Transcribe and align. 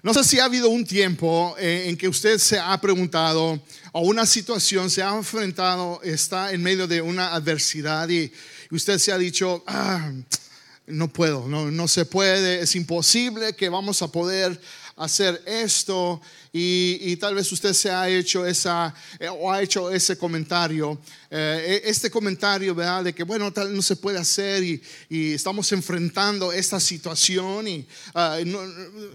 No 0.00 0.14
sé 0.14 0.22
si 0.22 0.38
ha 0.38 0.44
habido 0.44 0.68
un 0.68 0.84
tiempo 0.84 1.56
eh, 1.58 1.86
en 1.88 1.96
que 1.96 2.06
usted 2.06 2.38
se 2.38 2.56
ha 2.56 2.80
preguntado 2.80 3.60
o 3.90 4.00
una 4.02 4.26
situación 4.26 4.90
se 4.90 5.02
ha 5.02 5.16
enfrentado, 5.16 6.00
está 6.04 6.52
en 6.52 6.62
medio 6.62 6.86
de 6.86 7.02
una 7.02 7.34
adversidad 7.34 8.08
y, 8.08 8.32
usted 8.70 8.98
se 8.98 9.10
ha 9.10 9.18
dicho, 9.18 9.64
ah, 9.66 10.12
no 10.86 11.08
puedo, 11.08 11.48
no, 11.48 11.70
no 11.70 11.88
se 11.88 12.04
puede, 12.04 12.60
es 12.60 12.76
imposible 12.76 13.56
que 13.56 13.68
vamos 13.70 14.02
a 14.02 14.12
poder 14.12 14.60
hacer 14.98 15.42
esto 15.46 16.20
y, 16.52 17.16
tal 17.16 17.34
vez 17.34 17.50
usted 17.52 17.72
se 17.72 17.90
ha 17.90 18.08
hecho 18.08 18.44
esa 18.46 18.94
eh, 19.18 19.28
o 19.28 19.52
ha 19.52 19.62
hecho 19.62 19.90
ese 19.90 20.16
comentario, 20.16 20.98
eh, 21.30 21.82
e, 21.84 21.90
este 21.90 22.10
comentario, 22.10 22.74
¿verdad? 22.74 23.04
De 23.04 23.14
que 23.14 23.22
bueno, 23.22 23.52
tal 23.52 23.74
no 23.74 23.82
se 23.82 23.96
puede 23.96 24.18
hacer 24.18 24.62
y, 24.62 24.82
estamos 25.34 25.70
enfrentando 25.72 26.52
esta 26.52 26.80
situación 26.80 27.68
y, 27.68 27.86
ah, 28.14 28.38
no, 28.44 28.60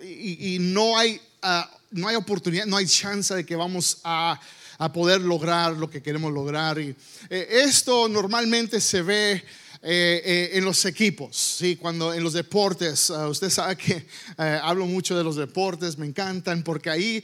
y 0.03 0.57
no, 0.59 0.97
hay, 0.97 1.19
ah, 1.41 1.69
no 1.91 2.07
hay 2.07 2.15
oportunidad, 2.15 2.65
no 2.65 2.77
hay 2.77 2.87
chance 2.87 3.33
de 3.33 3.45
que 3.45 3.55
vamos 3.55 3.99
a 4.03 4.39
a 4.77 4.91
poder 4.91 5.21
lograr 5.21 5.73
lo 5.73 5.89
que 5.89 6.01
queremos 6.01 6.31
lograr. 6.33 6.79
Y 6.79 6.95
eh, 7.29 7.47
esto 7.65 8.07
normalmente 8.09 8.81
se 8.81 9.01
ve 9.01 9.43
eh, 9.85 10.21
eh, 10.23 10.49
en 10.53 10.63
los 10.63 10.85
equipos, 10.85 11.35
¿sí? 11.35 11.75
cuando 11.75 12.13
en 12.13 12.23
los 12.23 12.31
deportes, 12.31 13.09
ah, 13.09 13.27
usted 13.27 13.49
sabe 13.49 13.75
que 13.75 14.07
eh, 14.37 14.59
hablo 14.63 14.85
mucho 14.85 15.17
de 15.17 15.25
los 15.25 15.35
deportes, 15.35 15.97
me 15.97 16.05
encantan, 16.05 16.63
porque 16.63 16.89
ahí 16.89 17.21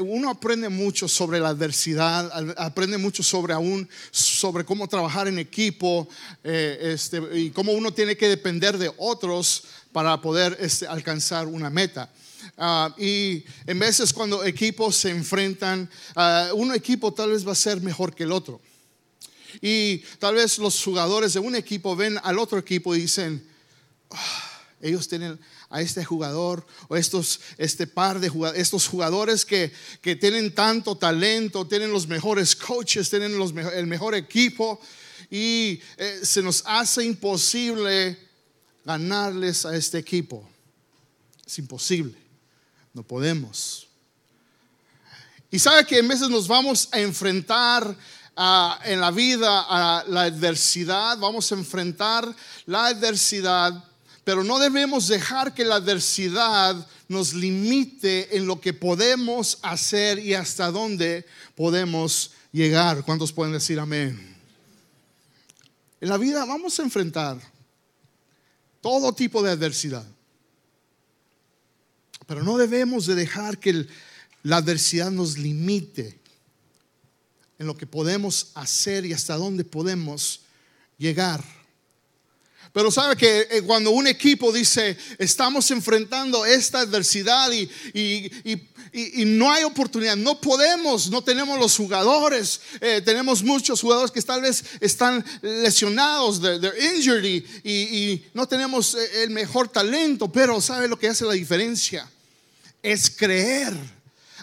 uno 0.00 0.28
aprende 0.28 0.68
mucho 0.68 1.08
sobre 1.08 1.40
la 1.40 1.48
adversidad, 1.48 2.30
aprende 2.58 2.98
mucho 2.98 3.22
sobre 3.22 3.54
aún, 3.54 3.88
sobre 4.10 4.62
cómo 4.64 4.88
trabajar 4.88 5.26
en 5.26 5.38
equipo 5.38 6.06
este, 6.44 7.22
y 7.34 7.50
cómo 7.50 7.72
uno 7.72 7.94
tiene 7.94 8.14
que 8.14 8.28
depender 8.28 8.76
de 8.76 8.92
otros 8.98 9.64
para 9.90 10.20
poder 10.20 10.58
este, 10.60 10.86
alcanzar 10.86 11.46
una 11.46 11.70
meta. 11.70 12.10
Ah, 12.58 12.94
y 12.98 13.42
en 13.66 13.78
veces 13.78 14.12
cuando 14.12 14.44
equipos 14.44 14.96
se 14.96 15.10
enfrentan, 15.10 15.88
uh, 16.14 16.54
un 16.54 16.74
equipo 16.74 17.12
tal 17.12 17.30
vez 17.30 17.46
va 17.46 17.52
a 17.52 17.54
ser 17.54 17.80
mejor 17.80 18.14
que 18.14 18.24
el 18.24 18.32
otro. 18.32 18.60
Y 19.60 19.98
tal 20.18 20.34
vez 20.34 20.58
los 20.58 20.82
jugadores 20.82 21.34
de 21.34 21.40
un 21.40 21.54
equipo 21.54 21.96
ven 21.96 22.18
al 22.22 22.38
otro 22.38 22.58
equipo 22.58 22.94
y 22.94 23.02
dicen, 23.02 23.46
ah, 24.10 24.50
ellos 24.80 25.08
tienen 25.08 25.38
a 25.68 25.80
este 25.80 26.04
jugador 26.04 26.66
o 26.88 26.96
estos, 26.96 27.40
este 27.58 27.86
par 27.86 28.18
de 28.18 28.28
jugadores, 28.28 28.62
estos 28.62 28.88
jugadores 28.88 29.44
que, 29.44 29.72
que, 30.00 30.16
tienen 30.16 30.54
tanto 30.54 30.96
talento, 30.96 31.66
tienen 31.66 31.92
los 31.92 32.08
mejores 32.08 32.56
coaches, 32.56 33.08
tienen 33.08 33.32
el 33.74 33.86
mejor 33.86 34.14
equipo 34.14 34.80
y 35.30 35.80
eh, 35.96 36.20
se 36.22 36.42
nos 36.42 36.62
hace 36.66 37.04
imposible 37.04 38.18
ganarles 38.84 39.64
a 39.64 39.76
este 39.76 39.98
equipo. 39.98 40.48
Es 41.46 41.58
imposible, 41.58 42.16
no 42.92 43.02
podemos. 43.02 43.86
Y 45.50 45.58
sabe 45.58 45.84
que 45.84 45.98
en 45.98 46.08
veces 46.08 46.28
nos 46.28 46.48
vamos 46.48 46.88
a 46.92 47.00
enfrentar 47.00 47.96
en 48.36 49.00
la 49.00 49.10
vida 49.10 49.66
a 49.68 50.04
la 50.08 50.22
adversidad, 50.22 51.18
vamos 51.18 51.50
a 51.50 51.56
enfrentar 51.56 52.34
la 52.66 52.86
adversidad, 52.86 53.84
pero 54.24 54.44
no 54.44 54.58
debemos 54.58 55.08
dejar 55.08 55.52
que 55.52 55.64
la 55.64 55.76
adversidad 55.76 56.86
nos 57.08 57.34
limite 57.34 58.36
en 58.36 58.46
lo 58.46 58.60
que 58.60 58.72
podemos 58.72 59.58
hacer 59.62 60.18
y 60.20 60.34
hasta 60.34 60.70
dónde 60.70 61.26
podemos 61.54 62.32
llegar. 62.52 63.04
¿Cuántos 63.04 63.32
pueden 63.32 63.52
decir 63.52 63.80
amén? 63.80 64.36
En 66.00 66.08
la 66.08 66.16
vida 66.16 66.44
vamos 66.44 66.78
a 66.78 66.82
enfrentar 66.82 67.38
todo 68.80 69.12
tipo 69.12 69.42
de 69.42 69.50
adversidad, 69.50 70.06
pero 72.26 72.42
no 72.42 72.56
debemos 72.56 73.06
de 73.06 73.14
dejar 73.16 73.58
que 73.58 73.86
la 74.44 74.58
adversidad 74.58 75.10
nos 75.10 75.36
limite 75.36 76.19
en 77.60 77.66
lo 77.66 77.76
que 77.76 77.86
podemos 77.86 78.48
hacer 78.54 79.04
y 79.04 79.12
hasta 79.12 79.36
dónde 79.36 79.64
podemos 79.64 80.40
llegar. 80.96 81.44
Pero 82.72 82.90
sabe 82.90 83.16
que 83.16 83.48
eh, 83.50 83.62
cuando 83.62 83.90
un 83.90 84.06
equipo 84.06 84.50
dice, 84.50 84.96
estamos 85.18 85.70
enfrentando 85.70 86.46
esta 86.46 86.80
adversidad 86.80 87.52
y, 87.52 87.70
y, 87.92 89.24
no 89.26 89.52
hay 89.52 89.62
oportunidad, 89.64 90.16
no 90.16 90.40
podemos, 90.40 91.10
no 91.10 91.22
tenemos 91.22 91.58
los 91.58 91.76
jugadores, 91.76 92.60
eh, 92.80 93.02
tenemos 93.04 93.42
muchos 93.42 93.80
jugadores 93.80 94.10
que 94.10 94.22
tal 94.22 94.40
vez 94.40 94.64
están 94.80 95.24
lesionados, 95.42 96.40
de 96.40 96.72
injury 96.96 97.44
y, 97.62 98.22
no 98.32 98.48
tenemos 98.48 98.94
eh, 98.94 99.24
el 99.24 99.30
mejor 99.30 99.68
talento, 99.68 100.32
pero 100.32 100.60
sabe 100.60 100.88
lo 100.88 100.98
que 100.98 101.08
hace 101.08 101.26
la 101.26 101.34
diferencia, 101.34 102.10
es 102.82 103.10
creer. 103.10 103.99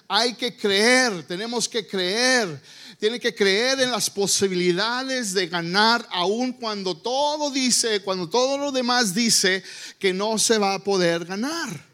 Hay 0.07 0.33
que 0.35 0.55
creer, 0.55 1.23
tenemos 1.23 1.67
que 1.67 1.85
creer 1.85 2.61
tiene 2.99 3.19
que 3.19 3.33
creer 3.33 3.79
en 3.79 3.91
las 3.91 4.09
posibilidades 4.09 5.33
de 5.33 5.47
ganar, 5.47 6.07
aun 6.11 6.51
cuando 6.53 6.97
todo 6.97 7.51
dice, 7.51 8.01
cuando 8.01 8.27
todo 8.27 8.57
lo 8.57 8.71
demás 8.71 9.13
dice 9.13 9.63
que 9.99 10.13
no 10.13 10.39
se 10.39 10.57
va 10.57 10.73
a 10.73 10.83
poder 10.83 11.25
ganar. 11.25 11.86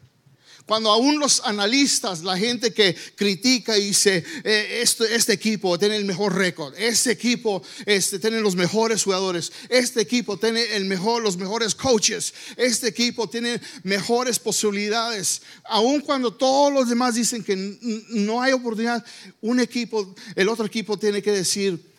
Cuando 0.66 0.90
aún 0.90 1.18
los 1.18 1.42
analistas, 1.44 2.22
la 2.22 2.38
gente 2.38 2.72
que 2.72 2.96
critica 3.16 3.76
y 3.76 3.88
dice, 3.88 4.24
eh, 4.44 4.82
este, 4.82 5.32
equipo 5.32 5.78
tiene 5.78 5.96
el 5.96 6.06
mejor 6.06 6.34
récord, 6.34 6.74
este 6.78 7.10
equipo 7.10 7.62
este, 7.84 8.18
tiene 8.18 8.40
los 8.40 8.56
mejores 8.56 9.04
jugadores, 9.04 9.52
este 9.68 10.00
equipo 10.00 10.38
tiene 10.38 10.62
el 10.74 10.86
mejor, 10.86 11.22
los 11.22 11.36
mejores 11.36 11.74
coaches, 11.74 12.32
este 12.56 12.88
equipo 12.88 13.28
tiene 13.28 13.60
mejores 13.82 14.38
posibilidades. 14.38 15.42
Aún 15.64 16.00
cuando 16.00 16.32
todos 16.32 16.72
los 16.72 16.88
demás 16.88 17.14
dicen 17.14 17.44
que 17.44 17.56
no 18.08 18.40
hay 18.40 18.54
oportunidad, 18.54 19.04
un 19.42 19.60
equipo, 19.60 20.14
el 20.34 20.48
otro 20.48 20.64
equipo 20.64 20.98
tiene 20.98 21.20
que 21.20 21.32
decir, 21.32 21.93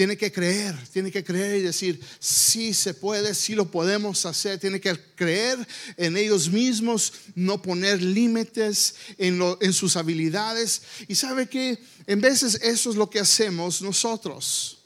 tiene 0.00 0.16
que 0.16 0.32
creer, 0.32 0.74
tiene 0.94 1.12
que 1.12 1.22
creer 1.22 1.58
y 1.58 1.60
decir, 1.60 2.00
sí 2.18 2.72
se 2.72 2.94
puede, 2.94 3.34
sí 3.34 3.54
lo 3.54 3.70
podemos 3.70 4.24
hacer. 4.24 4.58
Tiene 4.58 4.80
que 4.80 4.98
creer 5.14 5.58
en 5.98 6.16
ellos 6.16 6.48
mismos, 6.48 7.12
no 7.34 7.60
poner 7.60 8.00
límites 8.00 8.94
en, 9.18 9.38
en 9.60 9.72
sus 9.74 9.98
habilidades. 9.98 10.80
Y 11.06 11.16
sabe 11.16 11.50
que 11.50 11.78
en 12.06 12.18
veces 12.18 12.54
eso 12.62 12.88
es 12.88 12.96
lo 12.96 13.10
que 13.10 13.20
hacemos 13.20 13.82
nosotros. 13.82 14.78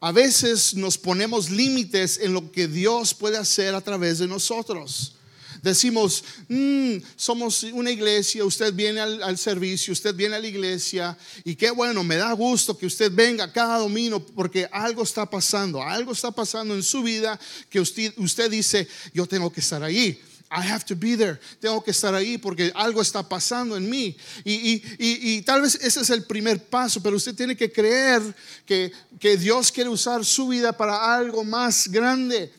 A 0.00 0.10
veces 0.10 0.74
nos 0.74 0.98
ponemos 0.98 1.48
límites 1.48 2.18
en 2.20 2.32
lo 2.32 2.50
que 2.50 2.66
Dios 2.66 3.14
puede 3.14 3.38
hacer 3.38 3.76
a 3.76 3.80
través 3.80 4.18
de 4.18 4.26
nosotros. 4.26 5.14
Decimos, 5.62 6.24
mm, 6.48 6.96
somos 7.14 7.62
una 7.62 7.92
iglesia, 7.92 8.44
usted 8.44 8.74
viene 8.74 9.00
al, 9.00 9.38
servicio, 9.38 9.92
usted 9.92 10.12
viene 10.12 10.34
a 10.34 10.40
la 10.40 10.48
iglesia 10.48 11.16
y 11.44 11.54
qué 11.54 11.70
bueno, 11.70 12.02
me 12.02 12.16
da 12.16 12.32
gusto 12.32 12.76
que 12.76 12.84
usted 12.84 13.12
venga 13.12 13.52
cada 13.52 13.78
domingo 13.78 14.18
porque 14.26 14.68
algo 14.72 15.04
está 15.04 15.24
pasando, 15.24 15.80
algo 15.80 16.10
está 16.10 16.32
pasando 16.32 16.74
en 16.74 16.82
su 16.82 17.04
vida 17.04 17.38
que 17.70 17.78
usted, 17.78 18.12
usted 18.16 18.50
dice, 18.50 18.88
yo 19.14 19.24
tengo 19.24 19.52
que 19.52 19.60
estar 19.60 19.84
ahí. 19.84 20.20
I 20.50 20.66
have 20.68 20.84
to 20.86 20.96
be 20.96 21.16
there. 21.16 21.38
Tengo 21.60 21.82
que 21.82 21.92
estar 21.92 22.12
ahí 22.12 22.38
porque 22.38 22.72
algo 22.74 23.00
está 23.00 23.26
pasando 23.26 23.76
en 23.76 23.88
mí. 23.88 24.16
Y, 24.44 24.52
y, 24.52 24.82
y, 24.98 25.42
tal 25.42 25.62
vez 25.62 25.76
ese 25.76 26.00
es 26.00 26.10
el 26.10 26.24
primer 26.24 26.62
paso, 26.62 27.00
pero 27.00 27.16
usted 27.16 27.34
tiene 27.36 27.56
que 27.56 27.72
creer 27.72 28.20
que, 28.66 28.92
que 29.18 29.36
Dios 29.36 29.70
quiere 29.70 29.88
usar 29.88 30.24
su 30.24 30.48
vida 30.48 30.76
para 30.76 31.14
algo 31.14 31.44
más 31.44 31.88
grande 31.88 32.52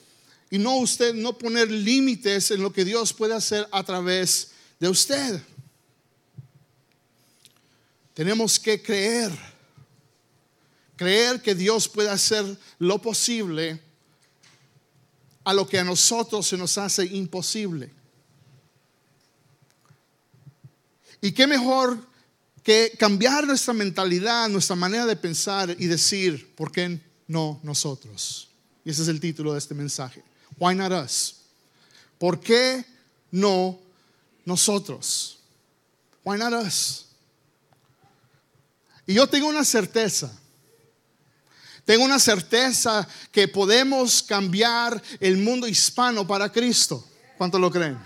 y 0.53 0.59
no 0.59 0.75
usted 0.75 1.15
no 1.15 1.35
poner 1.35 1.71
límites 1.71 2.51
en 2.51 2.61
lo 2.61 2.71
que 2.71 2.85
Dios 2.85 3.11
puede 3.11 3.33
hacer 3.33 3.67
a 3.71 3.83
través 3.83 4.51
de 4.79 4.87
usted. 4.87 5.41
Tenemos 8.13 8.59
que 8.59 8.79
creer, 8.79 9.31
creer 10.95 11.41
que 11.41 11.55
Dios 11.55 11.89
puede 11.89 12.11
hacer 12.11 12.45
lo 12.77 13.01
posible 13.01 13.81
a 15.43 15.55
lo 15.55 15.67
que 15.67 15.79
a 15.79 15.83
nosotros 15.83 16.45
se 16.45 16.55
nos 16.55 16.77
hace 16.77 17.03
imposible. 17.03 17.91
Y 21.19 21.31
qué 21.31 21.47
mejor 21.47 21.97
que 22.61 22.91
cambiar 22.99 23.47
nuestra 23.47 23.73
mentalidad, 23.73 24.49
nuestra 24.49 24.75
manera 24.75 25.07
de 25.07 25.15
pensar 25.15 25.75
y 25.79 25.87
decir, 25.87 26.53
¿por 26.53 26.71
qué 26.71 26.99
no 27.27 27.59
nosotros? 27.63 28.49
Y 28.85 28.91
ese 28.91 29.01
es 29.01 29.07
el 29.07 29.19
título 29.19 29.53
de 29.53 29.57
este 29.57 29.73
mensaje. 29.73 30.23
Why 30.63 30.75
not 30.75 30.93
us? 30.93 31.41
¿Por 32.17 32.39
qué 32.39 32.85
no 33.31 33.81
nosotros? 34.45 35.37
Why 36.23 36.37
not 36.37 36.53
us? 36.53 37.05
Y 39.05 39.15
yo 39.15 39.27
tengo 39.27 39.49
una 39.49 39.65
certeza. 39.65 40.31
Tengo 41.83 42.05
una 42.05 42.17
certeza 42.17 43.05
que 43.29 43.49
podemos 43.49 44.23
cambiar 44.23 45.03
el 45.19 45.35
mundo 45.35 45.67
hispano 45.67 46.25
para 46.25 46.49
Cristo. 46.49 47.05
¿Cuántos 47.37 47.59
lo 47.59 47.69
creen? 47.69 47.99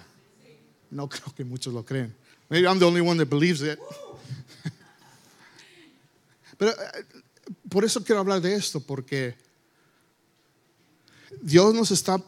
No 0.89 1.07
creo 1.07 1.31
que 1.35 1.43
muchos 1.43 1.71
lo 1.71 1.85
creen. 1.85 2.15
Maybe 2.49 2.67
I'm 2.67 2.79
the 2.79 2.85
only 2.85 3.01
one 3.01 3.19
that 3.19 3.29
believes 3.29 3.61
it. 3.61 3.77
Pero 6.57 6.71
eh, 6.71 7.05
por 7.69 7.85
eso 7.85 8.03
quiero 8.03 8.21
hablar 8.21 8.41
de 8.41 8.55
esto, 8.55 8.79
porque 8.79 9.37
Dios 11.43 11.71
nos 11.75 11.91
está 11.91 12.19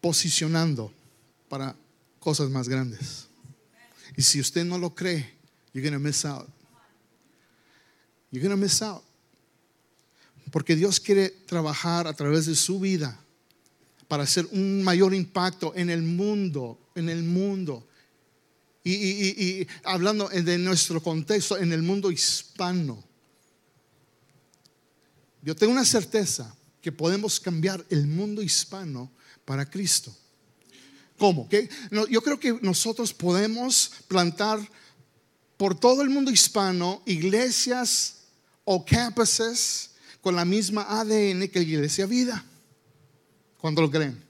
posicionando 0.00 0.92
para 1.48 1.76
cosas 2.18 2.50
más 2.50 2.68
grandes. 2.68 3.28
Y 4.16 4.22
si 4.22 4.40
usted 4.40 4.64
no 4.64 4.78
lo 4.78 4.94
cree, 4.94 5.38
you're 5.72 5.88
going 5.88 5.92
to 5.92 5.98
miss 5.98 6.24
out. 6.24 6.48
You're 8.30 8.46
going 8.46 8.56
to 8.56 8.60
miss 8.60 8.82
out. 8.82 9.02
Porque 10.50 10.74
Dios 10.74 10.98
quiere 10.98 11.30
trabajar 11.30 12.06
a 12.06 12.12
través 12.12 12.46
de 12.46 12.56
su 12.56 12.80
vida 12.80 13.18
para 14.08 14.24
hacer 14.24 14.46
un 14.50 14.82
mayor 14.82 15.14
impacto 15.14 15.72
en 15.76 15.90
el 15.90 16.02
mundo, 16.02 16.78
en 16.96 17.08
el 17.08 17.22
mundo. 17.22 17.86
Y, 18.82 18.92
y, 18.92 19.68
hablando 19.84 20.28
de 20.28 20.58
nuestro 20.58 21.00
contexto, 21.02 21.56
en 21.58 21.72
el 21.72 21.82
mundo 21.82 22.10
hispano. 22.10 23.04
Yo 25.42 25.54
tengo 25.54 25.72
una 25.72 25.84
certeza 25.84 26.54
que 26.80 26.90
podemos 26.90 27.38
cambiar 27.38 27.84
el 27.90 28.06
mundo 28.06 28.42
hispano 28.42 29.10
para 29.50 29.68
Cristo. 29.68 30.14
¿Cómo? 31.18 31.48
yo 32.08 32.22
creo 32.22 32.38
que 32.38 32.56
nosotros 32.62 33.12
podemos 33.12 33.90
plantar 34.06 34.60
por 35.56 35.74
todo 35.76 36.02
el 36.02 36.08
mundo 36.08 36.30
hispano 36.30 37.02
iglesias 37.04 38.18
o 38.62 38.84
campuses 38.84 39.90
con 40.20 40.36
la 40.36 40.44
misma 40.44 40.86
ADN 40.88 41.48
que 41.48 41.58
la 41.58 41.64
iglesia 41.64 42.06
vida. 42.06 42.44
¿Cuánto 43.60 43.82
lo 43.82 43.90
creen? 43.90 44.22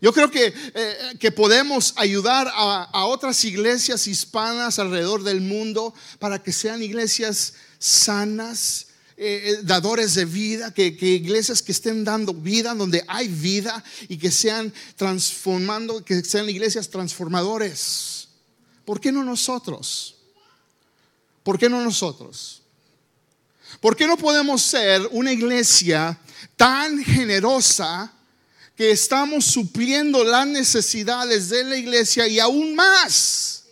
Yo 0.00 0.12
creo 0.12 0.32
que, 0.32 0.52
eh, 0.74 0.96
que 1.20 1.30
podemos 1.30 1.94
ayudar 1.96 2.50
a, 2.52 3.04
otras 3.04 3.44
iglesias 3.44 4.08
hispanas 4.08 4.80
alrededor 4.80 5.22
del 5.22 5.40
mundo 5.40 5.94
para 6.18 6.42
que 6.42 6.52
sean 6.52 6.82
iglesias 6.82 7.54
sanas, 7.78 8.88
eh, 9.16 9.42
eh, 9.44 9.60
dadores 9.62 10.14
de 10.14 10.24
vida, 10.24 10.74
que, 10.74 10.96
que, 10.96 11.06
iglesias 11.06 11.62
que 11.62 11.72
estén 11.72 12.02
dando 12.02 12.34
vida, 12.34 12.74
donde 12.74 13.04
hay 13.06 13.28
vida 13.28 13.82
y 14.08 14.18
que 14.18 14.32
sean 14.32 14.72
transformando, 14.96 16.04
que 16.04 16.24
sean 16.24 16.48
iglesias 16.48 16.90
transformadores. 16.90 18.28
¿Por 18.84 19.00
qué 19.00 19.12
no 19.12 19.22
nosotros? 19.22 20.16
¿Por 21.44 21.58
qué 21.58 21.68
no 21.68 21.80
nosotros? 21.80 22.62
¿Por 23.80 23.96
qué 23.96 24.06
no 24.06 24.16
podemos 24.16 24.62
ser 24.62 25.06
una 25.12 25.32
iglesia 25.32 26.18
tan 26.56 27.02
generosa 27.04 28.12
que 28.76 28.90
estamos 28.90 29.44
supliendo 29.44 30.24
las 30.24 30.46
necesidades 30.46 31.50
de 31.50 31.64
la 31.64 31.76
iglesia 31.76 32.26
y 32.26 32.40
aún 32.40 32.74
más? 32.74 33.64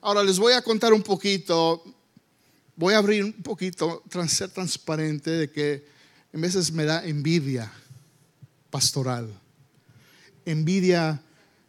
Ahora 0.00 0.22
les 0.22 0.38
voy 0.38 0.52
a 0.54 0.62
contar 0.62 0.92
un 0.92 1.02
poquito, 1.02 1.84
voy 2.76 2.94
a 2.94 2.98
abrir 2.98 3.24
un 3.24 3.32
poquito, 3.32 4.02
ser 4.28 4.50
transparente 4.50 5.30
de 5.30 5.50
que 5.50 5.86
en 6.32 6.40
veces 6.40 6.72
me 6.72 6.84
da 6.84 7.04
envidia 7.04 7.70
pastoral. 8.70 9.28
Envidia 10.44 11.20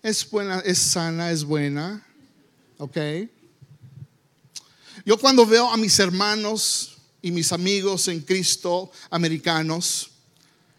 es 0.03 0.29
buena, 0.29 0.59
es 0.59 0.77
sana, 0.77 1.31
es 1.31 1.43
buena, 1.43 2.05
¿ok? 2.77 2.97
Yo 5.05 5.17
cuando 5.17 5.45
veo 5.45 5.71
a 5.71 5.77
mis 5.77 5.97
hermanos 5.99 6.97
y 7.21 7.31
mis 7.31 7.51
amigos 7.51 8.07
en 8.07 8.21
Cristo 8.21 8.91
americanos 9.09 10.10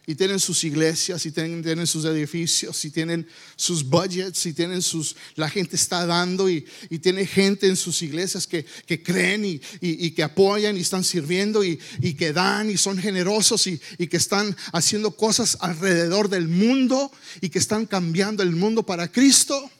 y 0.05 0.15
tienen 0.15 0.39
sus 0.39 0.63
iglesias 0.65 1.25
y 1.25 1.31
tienen, 1.31 1.63
tienen, 1.63 1.87
sus 1.87 2.03
edificios 2.03 2.83
y 2.83 2.91
tienen 2.91 3.25
sus 3.55 3.87
budgets 3.87 4.45
y 4.45 4.53
tienen 4.53 4.81
sus 4.81 5.15
la 5.35 5.49
gente 5.49 5.77
está 5.77 6.05
dando 6.05 6.49
y, 6.49 6.65
y 6.89 6.99
tiene 6.99 7.25
gente 7.25 7.67
en 7.67 7.77
sus 7.77 8.01
iglesias 8.01 8.45
que, 8.45 8.65
que 8.85 9.01
creen 9.01 9.45
y, 9.45 9.61
y, 9.79 10.11
que 10.11 10.23
apoyan 10.23 10.75
y 10.75 10.81
están 10.81 11.05
sirviendo 11.05 11.63
y, 11.63 11.77
que 12.17 12.33
dan 12.33 12.69
y 12.69 12.77
son 12.77 12.97
generosos 12.97 13.65
y, 13.67 13.79
que 13.79 14.17
están 14.17 14.55
haciendo 14.73 15.11
cosas 15.11 15.57
alrededor 15.61 16.27
del 16.27 16.49
mundo 16.49 17.11
y 17.39 17.49
que 17.49 17.59
están 17.59 17.85
cambiando 17.85 18.43
el 18.43 18.51
mundo 18.51 18.83
para 18.83 19.09
Cristo 19.09 19.71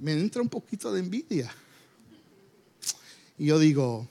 me 0.00 0.12
entra 0.12 0.40
un 0.40 0.48
poquito 0.48 0.92
de 0.92 1.00
envidia 1.00 1.54
y 3.38 3.46
yo 3.46 3.58
digo 3.58 4.08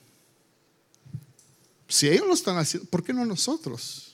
si 1.89 2.07
ellos 2.07 2.27
lo 2.27 2.33
están 2.33 2.57
haciendo, 2.57 2.89
¿por 2.89 3.03
qué 3.03 3.13
no 3.13 3.25
nosotros? 3.25 4.06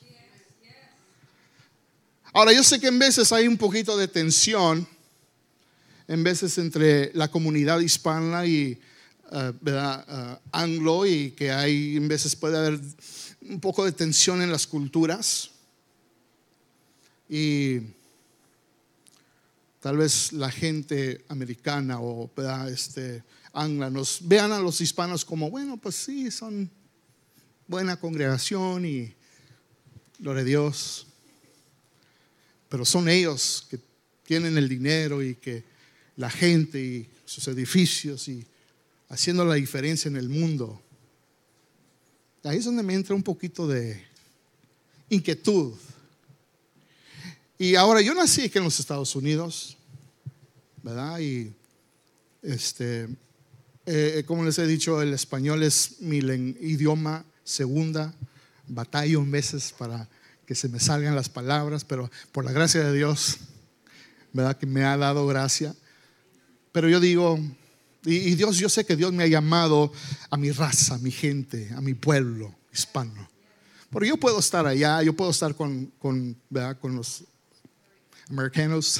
Ahora, 2.35 2.51
yo 2.51 2.63
sé 2.63 2.79
que 2.79 2.87
en 2.87 2.97
veces 2.97 3.31
hay 3.31 3.47
un 3.47 3.57
poquito 3.57 3.95
de 3.95 4.07
tensión, 4.07 4.87
en 6.07 6.23
veces 6.23 6.57
entre 6.57 7.11
la 7.13 7.29
comunidad 7.29 7.79
hispana 7.79 8.47
y 8.47 8.81
eh, 9.31 9.53
eh, 9.65 10.37
anglo, 10.51 11.05
y 11.05 11.29
que 11.31 11.51
hay, 11.51 11.95
en 11.95 12.07
veces 12.07 12.35
puede 12.35 12.57
haber 12.57 12.79
un 13.41 13.59
poco 13.59 13.85
de 13.85 13.91
tensión 13.91 14.41
en 14.41 14.51
las 14.51 14.65
culturas. 14.65 15.51
Y 17.29 17.81
tal 19.79 19.97
vez 19.97 20.33
la 20.33 20.49
gente 20.49 21.23
americana 21.29 21.99
o 21.99 22.31
este, 22.67 23.23
angla 23.53 23.91
nos 23.91 24.27
vean 24.27 24.51
a 24.51 24.59
los 24.59 24.81
hispanos 24.81 25.23
como, 25.23 25.51
bueno, 25.51 25.77
pues 25.77 25.93
sí, 25.93 26.31
son 26.31 26.71
buena 27.67 27.99
congregación 27.99 28.87
y 28.87 29.13
gloria 30.17 30.41
a 30.41 30.45
Dios. 30.45 31.12
Pero 32.73 32.85
son 32.85 33.07
ellos 33.07 33.67
que 33.69 33.79
tienen 34.25 34.57
el 34.57 34.67
dinero 34.67 35.21
y 35.21 35.35
que 35.35 35.63
la 36.15 36.27
gente 36.27 36.81
y 36.81 37.07
sus 37.23 37.47
edificios 37.49 38.27
y 38.27 38.43
haciendo 39.09 39.45
la 39.45 39.53
diferencia 39.53 40.09
en 40.09 40.15
el 40.15 40.27
mundo. 40.27 40.81
Ahí 42.41 42.57
es 42.57 42.65
donde 42.65 42.81
me 42.81 42.95
entra 42.95 43.13
un 43.13 43.21
poquito 43.21 43.67
de 43.67 44.03
inquietud. 45.07 45.75
Y 47.59 47.75
ahora 47.75 48.01
yo 48.01 48.15
nací 48.15 48.41
aquí 48.41 48.57
en 48.57 48.63
los 48.63 48.79
Estados 48.79 49.15
Unidos, 49.15 49.77
¿verdad? 50.81 51.19
Y 51.19 51.53
este, 52.41 53.07
eh, 53.85 54.23
como 54.25 54.43
les 54.45 54.57
he 54.57 54.65
dicho, 54.65 54.99
el 54.99 55.13
español 55.13 55.61
es 55.61 56.01
mi 56.01 56.17
idioma 56.17 57.23
segunda, 57.43 58.15
batallo 58.67 59.19
en 59.19 59.29
veces 59.29 59.71
para 59.77 60.09
que 60.45 60.55
se 60.55 60.69
me 60.69 60.79
salgan 60.79 61.15
las 61.15 61.29
palabras, 61.29 61.83
pero 61.85 62.09
por 62.31 62.45
la 62.45 62.51
gracia 62.51 62.83
de 62.83 62.93
Dios, 62.93 63.37
¿verdad? 64.33 64.57
Que 64.57 64.65
me 64.65 64.83
ha 64.83 64.97
dado 64.97 65.25
gracia. 65.27 65.75
Pero 66.71 66.89
yo 66.89 66.99
digo, 66.99 67.39
y, 68.05 68.35
Dios, 68.35 68.57
yo 68.57 68.67
sé 68.67 68.85
que 68.85 68.95
Dios 68.95 69.13
me 69.13 69.23
ha 69.23 69.27
llamado 69.27 69.93
a 70.29 70.37
mi 70.37 70.51
raza, 70.51 70.95
a 70.95 70.97
mi 70.97 71.11
gente, 71.11 71.71
a 71.75 71.81
mi 71.81 71.93
pueblo 71.93 72.53
hispano. 72.73 73.29
Porque 73.89 74.09
yo 74.09 74.17
puedo 74.17 74.39
estar 74.39 74.65
allá, 74.65 75.01
yo 75.03 75.13
puedo 75.13 75.31
estar 75.31 75.55
con, 75.55 75.85
con, 75.99 76.35
con 76.81 76.95
los 76.95 77.23
americanos, 78.29 78.99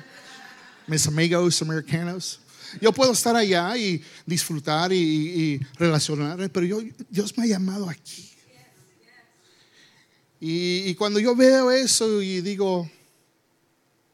mis 0.86 1.06
amigos 1.06 1.60
americanos. 1.60 2.40
Yo 2.80 2.92
puedo 2.92 3.12
estar 3.12 3.36
allá 3.36 3.76
y 3.76 4.02
disfrutar 4.24 4.92
y, 4.92 5.60
relacionarme, 5.78 6.48
pero 6.48 6.66
yo, 6.66 6.80
Dios 7.10 7.36
me 7.36 7.44
ha 7.44 7.46
llamado 7.46 7.88
aquí. 7.88 8.33
Y, 10.46 10.94
cuando 10.96 11.18
yo 11.18 11.34
veo 11.34 11.70
eso 11.70 12.20
y 12.20 12.42
digo, 12.42 12.90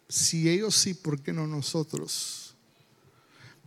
si 0.09 0.49
ellos 0.49 0.77
sí, 0.77 0.95
¿por 0.95 1.21
qué 1.21 1.33
no 1.33 1.45
nosotros? 1.49 2.55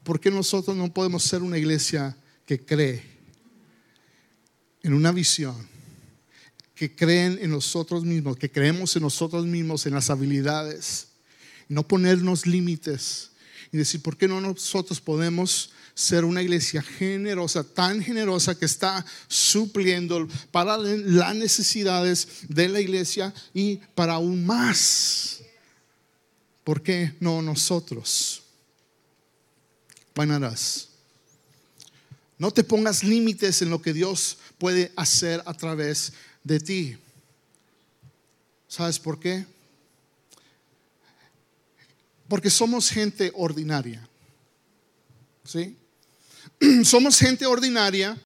¿Por 0.02 0.18
qué 0.22 0.32
nosotros 0.32 0.78
no 0.78 0.94
podemos 0.94 1.24
ser 1.24 1.42
una 1.42 1.58
iglesia 1.58 2.16
que 2.46 2.64
cree 2.64 3.04
en 4.82 4.94
una 4.94 5.12
visión? 5.12 5.68
Que 6.74 6.96
creen 6.96 7.38
en 7.42 7.52
nosotros 7.52 8.06
mismos, 8.06 8.38
que 8.38 8.50
creemos 8.50 8.96
en 8.96 9.02
nosotros 9.02 9.46
mismos, 9.46 9.86
en 9.86 9.96
las 9.96 10.10
habilidades, 10.10 11.10
no 11.68 11.86
ponernos 11.86 12.48
límites 12.48 13.32
y 13.74 13.78
decir, 13.78 14.02
¿por 14.02 14.16
qué 14.16 14.30
no 14.30 14.40
nosotros 14.40 15.02
podemos 15.02 15.74
ser 15.96 16.26
una 16.26 16.42
iglesia 16.42 16.82
generosa, 16.82 17.64
tan 17.64 18.02
generosa 18.02 18.58
que 18.58 18.66
está 18.66 19.06
supliendo 19.28 20.28
para 20.52 20.78
las 20.78 21.36
necesidades 21.36 22.28
de 22.48 22.70
la 22.70 22.80
iglesia 22.80 23.34
y 23.54 23.78
para 23.96 24.14
aún 24.14 24.46
más? 24.46 25.42
¿Por 26.64 26.82
qué 26.82 27.14
no 27.20 27.42
nosotros? 27.42 28.44
Buenas. 30.16 30.90
No 32.38 32.52
te 32.52 32.64
pongas 32.64 33.04
límites 33.04 33.62
en 33.62 33.70
lo 33.70 33.82
que 33.82 33.94
Dios 33.94 34.38
puede 34.58 34.92
hacer 34.96 35.42
a 35.46 35.54
través 35.54 36.14
de 36.44 36.60
ti. 36.60 36.98
¿Sabes 38.68 39.00
por 39.00 39.20
qué? 39.20 39.46
Porque 42.28 42.50
somos 42.50 42.90
gente 42.90 43.32
ordinaria. 43.36 44.08
¿Sí? 45.44 45.78
Somos 46.84 47.20
gente 47.20 47.46
ordinaria, 47.46 48.18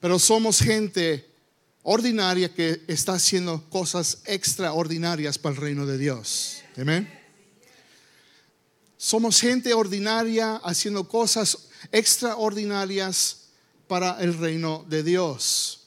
pero 0.00 0.18
somos 0.18 0.58
gente 0.58 1.28
ordinaria 1.82 2.52
que 2.52 2.82
está 2.88 3.14
haciendo 3.14 3.68
cosas 3.70 4.18
extraordinarias 4.24 5.38
para 5.38 5.54
el 5.54 5.60
reino 5.60 5.86
de 5.86 5.98
Dios. 5.98 6.62
Amén. 6.76 7.08
Somos 8.96 9.40
gente 9.40 9.74
ordinaria 9.74 10.56
haciendo 10.56 11.08
cosas 11.08 11.68
extraordinarias 11.90 13.48
para 13.88 14.20
el 14.20 14.38
reino 14.38 14.84
de 14.88 15.02
Dios. 15.02 15.80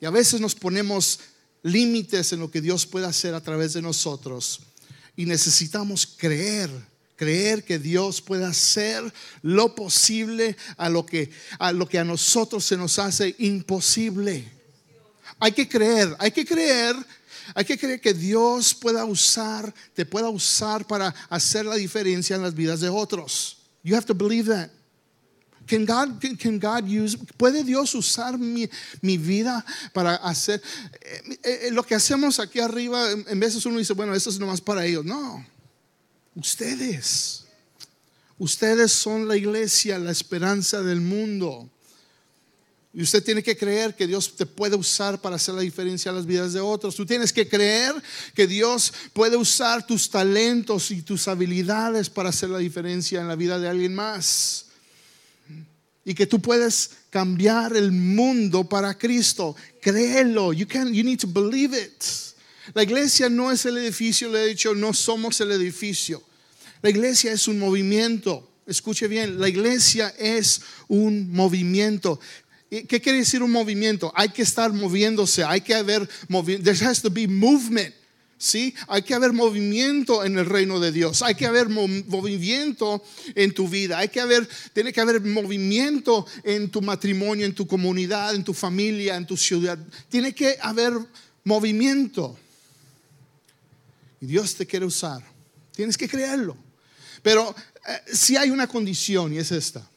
Y 0.00 0.06
a 0.06 0.10
veces 0.10 0.40
nos 0.40 0.54
ponemos 0.54 1.20
límites 1.62 2.32
en 2.32 2.40
lo 2.40 2.50
que 2.50 2.60
Dios 2.60 2.86
puede 2.86 3.06
hacer 3.06 3.34
a 3.34 3.40
través 3.40 3.72
de 3.72 3.82
nosotros 3.82 4.60
y 5.16 5.26
necesitamos 5.26 6.06
creer 6.06 6.70
creer 7.18 7.64
que 7.64 7.80
Dios 7.80 8.22
puede 8.22 8.44
hacer 8.46 9.12
lo 9.42 9.74
posible 9.74 10.56
a 10.76 10.88
lo 10.88 11.04
que 11.04 11.30
a 11.58 11.72
lo 11.72 11.86
que 11.88 11.98
a 11.98 12.04
nosotros 12.04 12.64
se 12.64 12.76
nos 12.76 12.98
hace 12.98 13.34
imposible. 13.38 14.50
Hay 15.40 15.52
que 15.52 15.68
creer, 15.68 16.16
hay 16.18 16.30
que 16.30 16.46
creer, 16.46 16.96
hay 17.54 17.64
que 17.64 17.76
creer 17.76 18.00
que 18.00 18.14
Dios 18.14 18.72
pueda 18.72 19.04
usar, 19.04 19.74
te 19.94 20.06
pueda 20.06 20.28
usar 20.28 20.86
para 20.86 21.14
hacer 21.28 21.66
la 21.66 21.74
diferencia 21.74 22.36
en 22.36 22.42
las 22.42 22.54
vidas 22.54 22.80
de 22.80 22.88
otros. 22.88 23.58
You 23.82 23.96
have 23.96 24.06
to 24.06 24.14
believe 24.14 24.48
that. 24.48 24.70
Can 25.66 25.84
God, 25.84 26.18
can 26.38 26.58
God 26.58 26.88
use, 26.88 27.18
¿Puede 27.36 27.62
Dios 27.62 27.94
usar 27.94 28.38
mi, 28.38 28.70
mi 29.02 29.18
vida 29.18 29.62
para 29.92 30.14
hacer 30.14 30.62
eh, 31.02 31.38
eh, 31.42 31.70
lo 31.72 31.82
que 31.82 31.94
hacemos 31.94 32.38
aquí 32.38 32.58
arriba? 32.58 33.10
En 33.10 33.38
veces 33.38 33.66
uno 33.66 33.78
dice, 33.78 33.92
bueno, 33.92 34.14
eso 34.14 34.30
es 34.30 34.38
nomás 34.38 34.62
para 34.62 34.86
ellos. 34.86 35.04
No, 35.04 35.44
ustedes. 36.38 37.44
Ustedes 38.38 38.92
son 38.92 39.26
la 39.26 39.36
iglesia, 39.36 39.98
la 39.98 40.12
esperanza 40.12 40.82
del 40.82 41.00
mundo. 41.00 41.68
Y 42.94 43.02
usted 43.02 43.22
tiene 43.22 43.42
que 43.42 43.56
creer 43.56 43.94
que 43.94 44.06
Dios 44.06 44.34
te 44.34 44.46
puede 44.46 44.76
usar 44.76 45.20
para 45.20 45.36
hacer 45.36 45.54
la 45.54 45.60
diferencia 45.60 46.08
en 46.08 46.16
las 46.16 46.26
vidas 46.26 46.52
de 46.52 46.60
otros. 46.60 46.94
Tú 46.94 47.04
tienes 47.04 47.32
que 47.32 47.48
creer 47.48 47.94
que 48.34 48.46
Dios 48.46 48.92
puede 49.12 49.36
usar 49.36 49.86
tus 49.86 50.08
talentos 50.08 50.90
y 50.90 51.02
tus 51.02 51.28
habilidades 51.28 52.08
para 52.08 52.30
hacer 52.30 52.48
la 52.48 52.58
diferencia 52.58 53.20
en 53.20 53.28
la 53.28 53.36
vida 53.36 53.58
de 53.58 53.68
alguien 53.68 53.94
más. 53.94 54.66
Y 56.04 56.14
que 56.14 56.26
tú 56.26 56.40
puedes 56.40 56.90
cambiar 57.10 57.76
el 57.76 57.92
mundo 57.92 58.66
para 58.66 58.96
Cristo. 58.96 59.54
Créelo. 59.82 60.52
You, 60.52 60.66
can, 60.66 60.94
you 60.94 61.04
need 61.04 61.18
to 61.18 61.26
believe 61.26 61.76
it. 61.76 62.02
La 62.74 62.82
iglesia 62.82 63.28
no 63.28 63.50
es 63.50 63.64
el 63.66 63.78
edificio, 63.78 64.30
le 64.30 64.44
he 64.44 64.46
dicho, 64.48 64.74
no 64.74 64.94
somos 64.94 65.40
el 65.40 65.52
edificio. 65.52 66.22
La 66.82 66.90
iglesia 66.90 67.32
es 67.32 67.48
un 67.48 67.58
movimiento. 67.58 68.48
Escuche 68.66 69.08
bien, 69.08 69.40
la 69.40 69.48
iglesia 69.48 70.14
es 70.18 70.60
un 70.88 71.32
movimiento. 71.32 72.20
¿Qué 72.70 73.00
quiere 73.00 73.18
decir 73.18 73.42
un 73.42 73.50
movimiento? 73.50 74.12
Hay 74.14 74.28
que 74.28 74.42
estar 74.42 74.72
moviéndose, 74.72 75.42
hay 75.42 75.62
que 75.62 75.74
haber 75.74 76.06
movimiento. 76.28 76.70
There 76.70 76.86
has 76.86 77.00
to 77.00 77.10
be 77.10 77.26
movement. 77.26 77.94
¿Sí? 78.40 78.72
Hay 78.86 79.02
que 79.02 79.14
haber 79.14 79.32
movimiento 79.32 80.24
en 80.24 80.38
el 80.38 80.46
reino 80.46 80.78
de 80.78 80.92
Dios. 80.92 81.22
Hay 81.22 81.34
que 81.34 81.44
haber 81.44 81.68
movimiento 81.68 83.02
en 83.34 83.52
tu 83.52 83.68
vida. 83.68 83.98
Hay 83.98 84.10
que 84.10 84.20
haber, 84.20 84.48
tiene 84.72 84.92
que 84.92 85.00
haber 85.00 85.20
movimiento 85.22 86.24
en 86.44 86.70
tu 86.70 86.80
matrimonio, 86.80 87.44
en 87.46 87.54
tu 87.54 87.66
comunidad, 87.66 88.36
en 88.36 88.44
tu 88.44 88.54
familia, 88.54 89.16
en 89.16 89.26
tu 89.26 89.36
ciudad. 89.36 89.76
Tiene 90.08 90.32
que 90.34 90.56
haber 90.60 90.92
movimiento. 91.42 92.38
Y 94.20 94.26
Dios 94.26 94.54
te 94.54 94.66
quiere 94.66 94.86
usar. 94.86 95.20
Tienes 95.74 95.96
que 95.96 96.08
creerlo. 96.08 96.56
Pero 97.22 97.54
eh, 97.86 98.00
si 98.12 98.36
hay 98.36 98.50
una 98.50 98.66
condición 98.66 99.32
y 99.32 99.38
es 99.38 99.52
esta. 99.52 99.88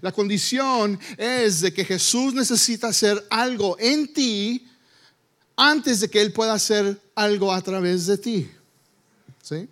La 0.00 0.12
condición 0.12 0.98
es 1.16 1.60
de 1.60 1.72
que 1.72 1.84
Jesús 1.84 2.34
necesita 2.34 2.88
hacer 2.88 3.24
algo 3.30 3.76
en 3.78 4.12
ti 4.12 4.66
antes 5.56 6.00
de 6.00 6.10
que 6.10 6.20
Él 6.20 6.32
pueda 6.32 6.52
hacer 6.52 7.00
algo 7.14 7.52
a 7.52 7.62
través 7.62 8.06
de 8.06 8.18
ti. 8.18 8.50
¿Sí? 9.42 9.68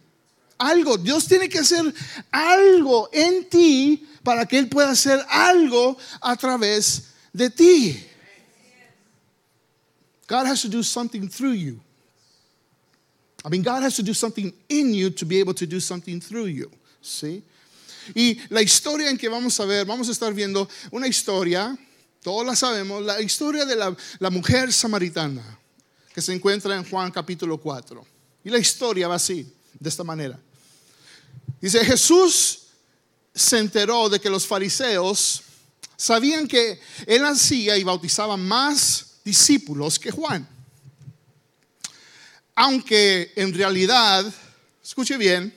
Algo, 0.57 0.97
Dios 0.97 1.27
tiene 1.27 1.49
que 1.49 1.59
hacer 1.59 1.93
algo 2.31 3.11
en 3.13 3.49
ti 3.49 4.07
para 4.23 4.47
que 4.47 4.59
Él 4.59 4.69
pueda 4.69 4.91
hacer 4.91 5.25
algo 5.29 5.99
a 6.21 6.37
través 6.37 7.09
de 7.33 7.51
ti. 7.51 8.07
God 10.27 10.47
has 10.47 10.63
to 10.63 10.69
do 10.69 10.83
something 10.83 11.29
through 11.29 11.55
you. 11.55 11.81
I 13.45 13.51
mean, 13.51 13.63
God 13.63 13.83
has 13.83 13.97
to 13.97 14.03
do 14.03 14.15
something 14.15 14.53
in 14.69 14.95
you 14.95 15.11
to 15.11 15.27
be 15.27 15.39
able 15.39 15.55
to 15.55 15.67
do 15.67 15.79
something 15.79 16.21
through 16.21 16.47
you. 16.47 16.71
¿Sí? 17.03 17.43
Y 18.15 18.39
la 18.51 18.63
historia 18.63 19.11
en 19.11 19.19
que 19.19 19.29
vamos 19.29 19.59
a 19.61 19.65
ver, 19.67 19.85
vamos 19.85 20.09
a 20.09 20.13
estar 20.13 20.33
viendo 20.33 20.69
una 20.91 21.07
historia, 21.07 21.77
todos 22.23 22.47
la 22.47 22.55
sabemos, 22.57 23.03
la 23.03 23.21
historia 23.21 23.65
de 23.65 23.77
la, 23.77 23.95
la 24.19 24.31
mujer 24.31 24.73
samaritana 24.73 25.59
que 26.15 26.23
se 26.23 26.33
encuentra 26.33 26.75
en 26.77 26.85
Juan 26.85 27.11
capítulo 27.11 27.59
4. 27.59 28.07
Y 28.45 28.51
la 28.51 28.59
historia 28.59 29.09
va 29.09 29.17
así, 29.17 29.47
de 29.79 29.89
esta 29.89 30.05
manera. 30.05 30.39
Dice, 31.61 31.85
Jesús 31.85 32.61
se 33.35 33.59
enteró 33.59 34.09
de 34.09 34.21
que 34.21 34.31
los 34.31 34.47
fariseos 34.47 35.43
sabían 35.97 36.47
que 36.47 36.79
él 37.07 37.25
hacía 37.25 37.77
y 37.77 37.85
bautizaba 37.85 38.37
más 38.37 39.17
discípulos 39.25 39.99
que 39.99 40.11
Juan. 40.11 40.47
Aunque 42.55 43.33
en 43.37 43.53
realidad, 43.53 44.33
escuche 44.83 45.17
bien, 45.17 45.55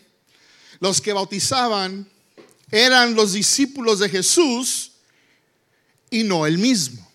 los 0.79 1.01
que 1.01 1.13
bautizaban 1.13 2.07
eran 2.71 3.15
los 3.15 3.33
discípulos 3.33 3.99
de 3.99 4.09
Jesús 4.09 4.91
y 6.09 6.23
no 6.23 6.45
el 6.45 6.57
mismo. 6.57 7.07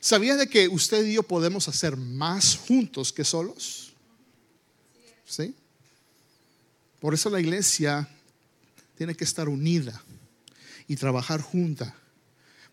¿Sabía 0.00 0.36
de 0.36 0.48
que 0.48 0.68
usted 0.68 1.04
y 1.06 1.14
yo 1.14 1.22
podemos 1.22 1.68
hacer 1.68 1.96
más 1.96 2.56
juntos 2.56 3.12
que 3.12 3.24
solos? 3.24 3.92
¿Sí? 5.24 5.54
Por 7.00 7.14
eso 7.14 7.30
la 7.30 7.40
iglesia 7.40 8.08
tiene 8.96 9.14
que 9.14 9.24
estar 9.24 9.48
unida 9.48 10.02
y 10.88 10.96
trabajar 10.96 11.40
junta, 11.40 11.94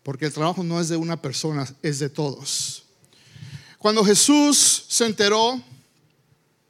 porque 0.02 0.26
el 0.26 0.32
trabajo 0.32 0.62
no 0.62 0.80
es 0.80 0.88
de 0.88 0.96
una 0.96 1.20
persona, 1.20 1.72
es 1.82 1.98
de 1.98 2.08
todos. 2.08 2.84
Cuando 3.78 4.04
Jesús 4.04 4.86
se 4.88 5.06
enteró, 5.06 5.62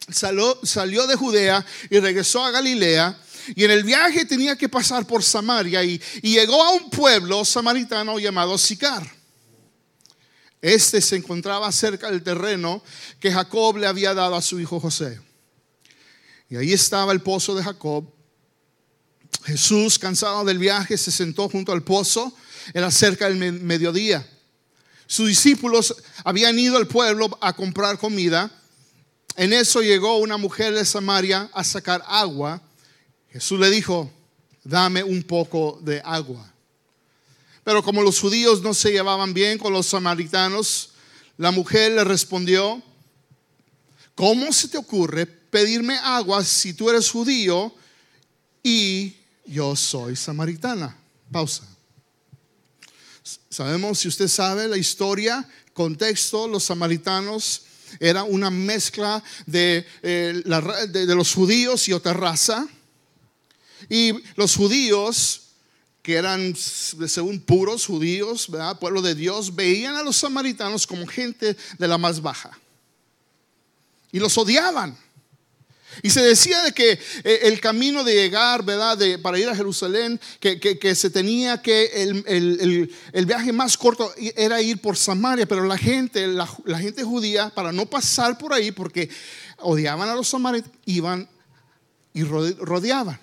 salió, 0.09 0.59
salió 0.63 1.07
de 1.07 1.15
Judea 1.15 1.65
y 1.89 1.99
regresó 1.99 2.43
a 2.43 2.51
Galilea, 2.51 3.19
y 3.55 3.63
en 3.63 3.71
el 3.71 3.83
viaje 3.83 4.25
tenía 4.25 4.55
que 4.55 4.69
pasar 4.69 5.05
por 5.07 5.23
Samaria 5.23 5.83
y, 5.83 6.01
y 6.21 6.33
llegó 6.35 6.63
a 6.63 6.71
un 6.71 6.89
pueblo 6.89 7.43
samaritano 7.43 8.19
llamado 8.19 8.57
Sicar. 8.57 9.21
Este 10.61 11.01
se 11.01 11.15
encontraba 11.15 11.71
cerca 11.71 12.11
del 12.11 12.21
terreno 12.21 12.83
que 13.19 13.31
Jacob 13.31 13.77
le 13.77 13.87
había 13.87 14.13
dado 14.13 14.35
a 14.35 14.41
su 14.41 14.59
hijo 14.59 14.79
José. 14.79 15.19
Y 16.49 16.55
ahí 16.55 16.71
estaba 16.71 17.13
el 17.13 17.21
pozo 17.21 17.55
de 17.55 17.63
Jacob. 17.63 18.05
Jesús, 19.43 19.97
cansado 19.97 20.45
del 20.45 20.59
viaje, 20.59 20.97
se 20.97 21.09
sentó 21.11 21.49
junto 21.49 21.71
al 21.71 21.81
pozo. 21.81 22.31
Era 22.73 22.91
cerca 22.91 23.27
del 23.27 23.37
mediodía. 23.53 24.27
Sus 25.07 25.29
discípulos 25.29 25.95
habían 26.23 26.59
ido 26.59 26.77
al 26.77 26.87
pueblo 26.87 27.37
a 27.41 27.53
comprar 27.53 27.97
comida. 27.97 28.51
En 29.35 29.53
eso 29.53 29.81
llegó 29.81 30.17
una 30.17 30.37
mujer 30.37 30.73
de 30.73 30.85
Samaria 30.85 31.49
a 31.53 31.63
sacar 31.63 32.03
agua. 32.07 32.61
Jesús 33.31 33.59
le 33.59 33.69
dijo, 33.69 34.11
dame 34.63 35.03
un 35.03 35.23
poco 35.23 35.79
de 35.81 36.01
agua. 36.03 36.51
Pero 37.63 37.83
como 37.83 38.01
los 38.01 38.19
judíos 38.19 38.61
no 38.61 38.73
se 38.73 38.91
llevaban 38.91 39.33
bien 39.33 39.57
con 39.57 39.71
los 39.71 39.87
samaritanos, 39.87 40.91
la 41.37 41.51
mujer 41.51 41.93
le 41.93 42.03
respondió, 42.03 42.81
¿cómo 44.15 44.51
se 44.51 44.67
te 44.67 44.77
ocurre 44.77 45.25
pedirme 45.25 45.97
agua 45.97 46.43
si 46.43 46.73
tú 46.73 46.89
eres 46.89 47.09
judío 47.09 47.73
y 48.63 49.15
yo 49.45 49.75
soy 49.75 50.15
samaritana? 50.15 50.97
Pausa. 51.31 51.67
Sabemos, 53.49 53.99
si 53.99 54.07
usted 54.07 54.27
sabe 54.27 54.67
la 54.67 54.77
historia, 54.77 55.47
contexto, 55.73 56.47
los 56.47 56.63
samaritanos 56.63 57.63
era 57.99 58.23
una 58.23 58.49
mezcla 58.49 59.23
de, 59.45 59.85
eh, 60.01 60.41
de 60.89 61.15
los 61.15 61.33
judíos 61.33 61.87
y 61.87 61.93
otra 61.93 62.13
raza. 62.13 62.67
Y 63.89 64.13
los 64.35 64.55
judíos 64.55 65.41
que 66.01 66.15
eran 66.15 66.55
según 66.55 67.39
puros 67.39 67.85
judíos, 67.85 68.49
¿verdad? 68.49 68.79
pueblo 68.79 69.01
de 69.01 69.15
Dios, 69.15 69.55
veían 69.55 69.95
a 69.95 70.03
los 70.03 70.17
samaritanos 70.17 70.87
como 70.87 71.05
gente 71.05 71.55
de 71.77 71.87
la 71.87 71.97
más 71.97 72.21
baja. 72.21 72.57
Y 74.11 74.19
los 74.19 74.37
odiaban. 74.37 74.97
Y 76.01 76.09
se 76.09 76.21
decía 76.21 76.61
de 76.63 76.71
que 76.71 76.91
eh, 77.23 77.39
el 77.43 77.59
camino 77.59 78.03
de 78.03 78.13
llegar, 78.13 78.63
¿verdad? 78.63 78.97
De, 78.97 79.19
para 79.19 79.39
ir 79.39 79.49
a 79.49 79.55
Jerusalén, 79.55 80.19
que, 80.39 80.95
se 80.95 81.09
tenía 81.09 81.61
que, 81.61 81.91
el, 81.93 83.25
viaje 83.25 83.51
más 83.51 83.77
corto 83.77 84.13
era 84.35 84.61
ir 84.61 84.79
por 84.79 84.97
Samaria, 84.97 85.45
pero 85.45 85.65
la 85.65 85.77
gente, 85.77 86.27
la, 86.27 86.49
la 86.65 86.79
gente 86.79 87.03
judía, 87.03 87.49
para 87.49 87.71
no 87.71 87.85
pasar 87.85 88.37
por 88.37 88.53
ahí, 88.53 88.71
porque 88.71 89.09
odiaban 89.57 90.09
a 90.09 90.15
los 90.15 90.27
samaritanos, 90.27 90.77
iban 90.85 91.29
y 92.13 92.23
rodeaban. 92.23 93.19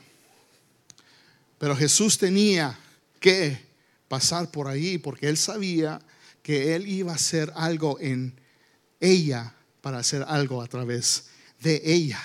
Pero 1.59 1.77
Jesús 1.77 2.19
tenía 2.19 2.79
que 3.21 3.67
pasar 4.09 4.51
por 4.51 4.69
ahí 4.69 4.99
porque 4.99 5.29
él 5.29 5.37
sabía 5.37 6.01
que 6.43 6.75
él 6.75 6.89
iba 6.89 7.13
a 7.13 7.17
hacer 7.17 7.53
algo 7.55 7.99
en 8.01 8.39
ella 9.01 9.55
para 9.81 9.99
hacer 9.99 10.25
algo 10.27 10.63
a 10.63 10.67
través 10.67 11.27
de 11.61 11.83
ella. 11.85 12.21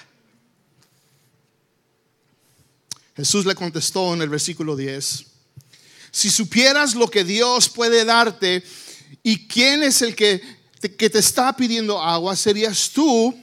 Jesús 3.15 3.45
le 3.45 3.55
contestó 3.55 4.13
en 4.13 4.21
el 4.21 4.29
versículo 4.29 4.75
10, 4.75 5.25
si 6.11 6.29
supieras 6.29 6.95
lo 6.95 7.09
que 7.09 7.23
Dios 7.23 7.69
puede 7.69 8.05
darte 8.05 8.63
y 9.21 9.47
quién 9.47 9.83
es 9.83 10.01
el 10.01 10.15
que 10.15 10.41
te, 10.79 10.95
que 10.95 11.09
te 11.09 11.19
está 11.19 11.55
pidiendo 11.55 12.01
agua, 12.01 12.35
serías 12.35 12.89
tú 12.91 13.35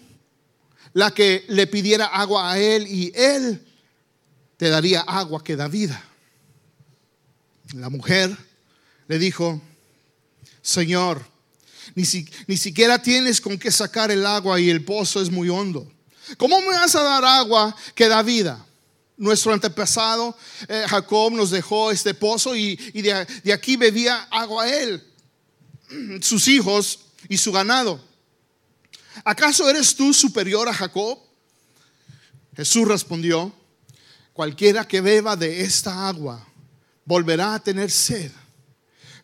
la 0.92 1.12
que 1.12 1.44
le 1.48 1.66
pidiera 1.66 2.06
agua 2.06 2.52
a 2.52 2.58
él 2.58 2.86
y 2.86 3.12
él 3.14 3.64
te 4.56 4.68
daría 4.68 5.00
agua 5.00 5.42
que 5.42 5.56
da 5.56 5.68
vida. 5.68 6.04
La 7.74 7.88
mujer 7.88 8.36
le 9.06 9.18
dijo, 9.18 9.60
Señor, 10.62 11.24
ni, 11.94 12.04
ni, 12.46 12.56
siquiera 12.56 13.00
tienes 13.00 13.40
con 13.40 13.58
qué 13.58 13.70
sacar 13.70 14.10
el 14.10 14.26
agua 14.26 14.60
y 14.60 14.70
el 14.70 14.84
pozo 14.84 15.22
es 15.22 15.30
muy 15.30 15.48
hondo. 15.48 15.90
¿Cómo 16.36 16.60
me 16.60 16.68
vas 16.68 16.94
a 16.94 17.02
dar 17.02 17.24
agua 17.24 17.74
que 17.94 18.08
da 18.08 18.22
vida? 18.22 18.64
Nuestro 19.20 19.52
antepasado 19.52 20.34
eh, 20.66 20.86
Jacob 20.88 21.32
nos 21.34 21.50
dejó 21.50 21.90
este 21.90 22.14
pozo 22.14 22.56
y, 22.56 22.74
de, 22.74 23.26
de 23.44 23.52
aquí 23.52 23.76
bebía 23.76 24.26
agua 24.30 24.66
él, 24.66 25.06
sus 26.22 26.48
hijos 26.48 27.00
y 27.28 27.36
su 27.36 27.52
ganado. 27.52 28.02
¿Acaso 29.22 29.68
eres 29.68 29.94
tú 29.94 30.14
superior 30.14 30.66
a 30.70 30.72
Jacob? 30.72 31.18
Jesús 32.56 32.88
respondió, 32.88 33.52
Cualquiera 34.32 34.88
que 34.88 35.02
beba 35.02 35.36
de 35.36 35.60
esta 35.60 36.08
agua 36.08 36.46
volverá 37.04 37.52
a 37.52 37.62
tener 37.62 37.90
sed. 37.90 38.30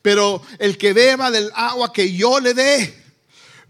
Pero 0.02 0.42
el 0.58 0.76
que 0.76 0.92
beba 0.92 1.30
del 1.30 1.50
agua 1.54 1.90
que 1.90 2.12
yo 2.12 2.38
le 2.38 2.52
dé, 2.52 3.02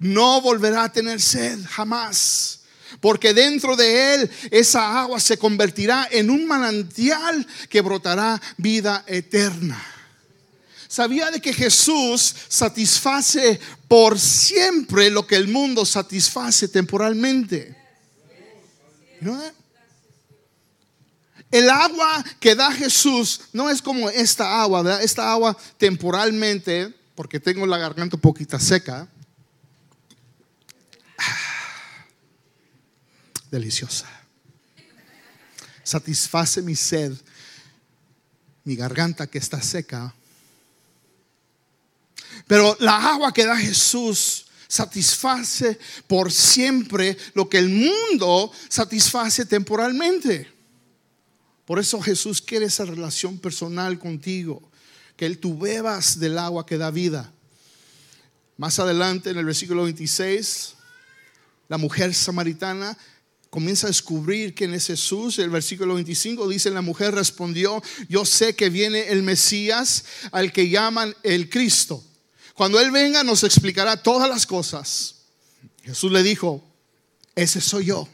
no 0.00 0.40
volverá 0.40 0.82
a 0.82 0.92
tener 0.92 1.20
sed 1.20 1.58
jamás. 1.68 2.55
Porque 3.00 3.34
dentro 3.34 3.76
de 3.76 4.14
él 4.14 4.30
esa 4.50 5.00
agua 5.00 5.20
se 5.20 5.38
convertirá 5.38 6.08
en 6.10 6.30
un 6.30 6.46
manantial 6.46 7.46
que 7.68 7.80
brotará 7.80 8.40
vida 8.56 9.04
eterna. 9.06 9.82
Sabía 10.88 11.30
de 11.30 11.40
que 11.40 11.52
Jesús 11.52 12.34
satisface 12.48 13.60
por 13.88 14.18
siempre 14.18 15.10
lo 15.10 15.26
que 15.26 15.36
el 15.36 15.48
mundo 15.48 15.84
satisface 15.84 16.68
temporalmente. 16.68 17.76
¿No? 19.20 19.40
El 21.50 21.70
agua 21.70 22.24
que 22.40 22.54
da 22.54 22.70
Jesús 22.72 23.40
no 23.52 23.70
es 23.70 23.80
como 23.80 24.10
esta 24.10 24.60
agua, 24.60 25.00
esta 25.02 25.30
agua 25.30 25.56
temporalmente, 25.78 26.92
porque 27.14 27.40
tengo 27.40 27.66
la 27.66 27.78
garganta 27.78 28.16
un 28.16 28.20
poquito 28.20 28.58
seca. 28.58 29.08
Deliciosa. 33.56 34.06
Satisface 35.82 36.62
mi 36.62 36.74
sed, 36.74 37.12
mi 38.64 38.76
garganta 38.76 39.26
que 39.26 39.38
está 39.38 39.62
seca. 39.62 40.14
Pero 42.46 42.76
la 42.80 43.12
agua 43.12 43.32
que 43.32 43.46
da 43.46 43.56
Jesús 43.56 44.46
satisface 44.68 45.78
por 46.06 46.32
siempre 46.32 47.16
lo 47.34 47.48
que 47.48 47.58
el 47.58 47.68
mundo 47.68 48.50
satisface 48.68 49.46
temporalmente. 49.46 50.52
Por 51.64 51.78
eso 51.78 52.00
Jesús 52.00 52.42
quiere 52.42 52.66
esa 52.66 52.84
relación 52.84 53.38
personal 53.38 53.98
contigo, 53.98 54.62
que 55.16 55.26
Él 55.26 55.38
tú 55.38 55.58
bebas 55.58 56.18
del 56.18 56.38
agua 56.38 56.66
que 56.66 56.78
da 56.78 56.90
vida. 56.90 57.32
Más 58.56 58.78
adelante 58.78 59.30
en 59.30 59.38
el 59.38 59.44
versículo 59.44 59.84
26, 59.84 60.74
la 61.68 61.78
mujer 61.78 62.14
samaritana 62.14 62.96
comienza 63.50 63.86
a 63.86 63.90
descubrir 63.90 64.54
quién 64.54 64.74
es 64.74 64.86
Jesús. 64.86 65.38
El 65.38 65.50
versículo 65.50 65.94
25 65.94 66.48
dice, 66.48 66.70
la 66.70 66.82
mujer 66.82 67.14
respondió, 67.14 67.82
yo 68.08 68.24
sé 68.24 68.54
que 68.54 68.70
viene 68.70 69.08
el 69.08 69.22
Mesías 69.22 70.04
al 70.32 70.52
que 70.52 70.68
llaman 70.68 71.14
el 71.22 71.48
Cristo. 71.48 72.02
Cuando 72.54 72.80
Él 72.80 72.90
venga 72.90 73.22
nos 73.22 73.44
explicará 73.44 74.02
todas 74.02 74.28
las 74.28 74.46
cosas. 74.46 75.16
Jesús 75.82 76.10
le 76.10 76.22
dijo, 76.22 76.64
ese 77.34 77.60
soy 77.60 77.86
yo, 77.86 78.08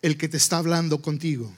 el 0.00 0.16
que 0.16 0.28
te 0.28 0.38
está 0.38 0.58
hablando 0.58 1.00
contigo. 1.00 1.54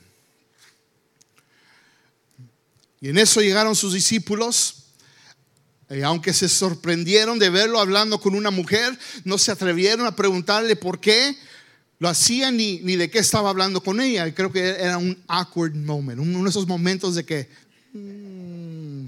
Y 3.01 3.11
en 3.11 3.19
eso 3.19 3.41
llegaron 3.41 3.77
sus 3.77 3.93
discípulos. 3.93 4.77
Y 5.91 6.01
aunque 6.03 6.33
se 6.33 6.49
sorprendieron 6.49 7.39
de 7.39 7.51
verlo 7.51 7.79
hablando 7.79 8.19
con 8.19 8.35
una 8.35 8.51
mujer, 8.51 8.99
no 9.25 9.39
se 9.39 9.53
atrevieron 9.53 10.07
a 10.07 10.17
preguntarle 10.17 10.75
por 10.75 11.01
qué 11.01 11.37
lo 12.05 12.11
hacía 12.11 12.51
ni, 12.51 12.81
ni 12.81 12.97
de 12.97 13.09
qué 13.09 13.19
estaba 13.19 13.49
hablando 13.49 13.83
con 13.83 13.99
ella. 13.99 14.35
Creo 14.35 14.53
que 14.53 14.61
era 14.61 14.99
un 14.99 15.17
awkward 15.27 15.75
moment, 15.75 16.21
uno 16.21 16.43
de 16.43 16.51
esos 16.51 16.67
momentos 16.67 17.15
de 17.15 17.25
que 17.25 17.49
mm, 17.95 19.07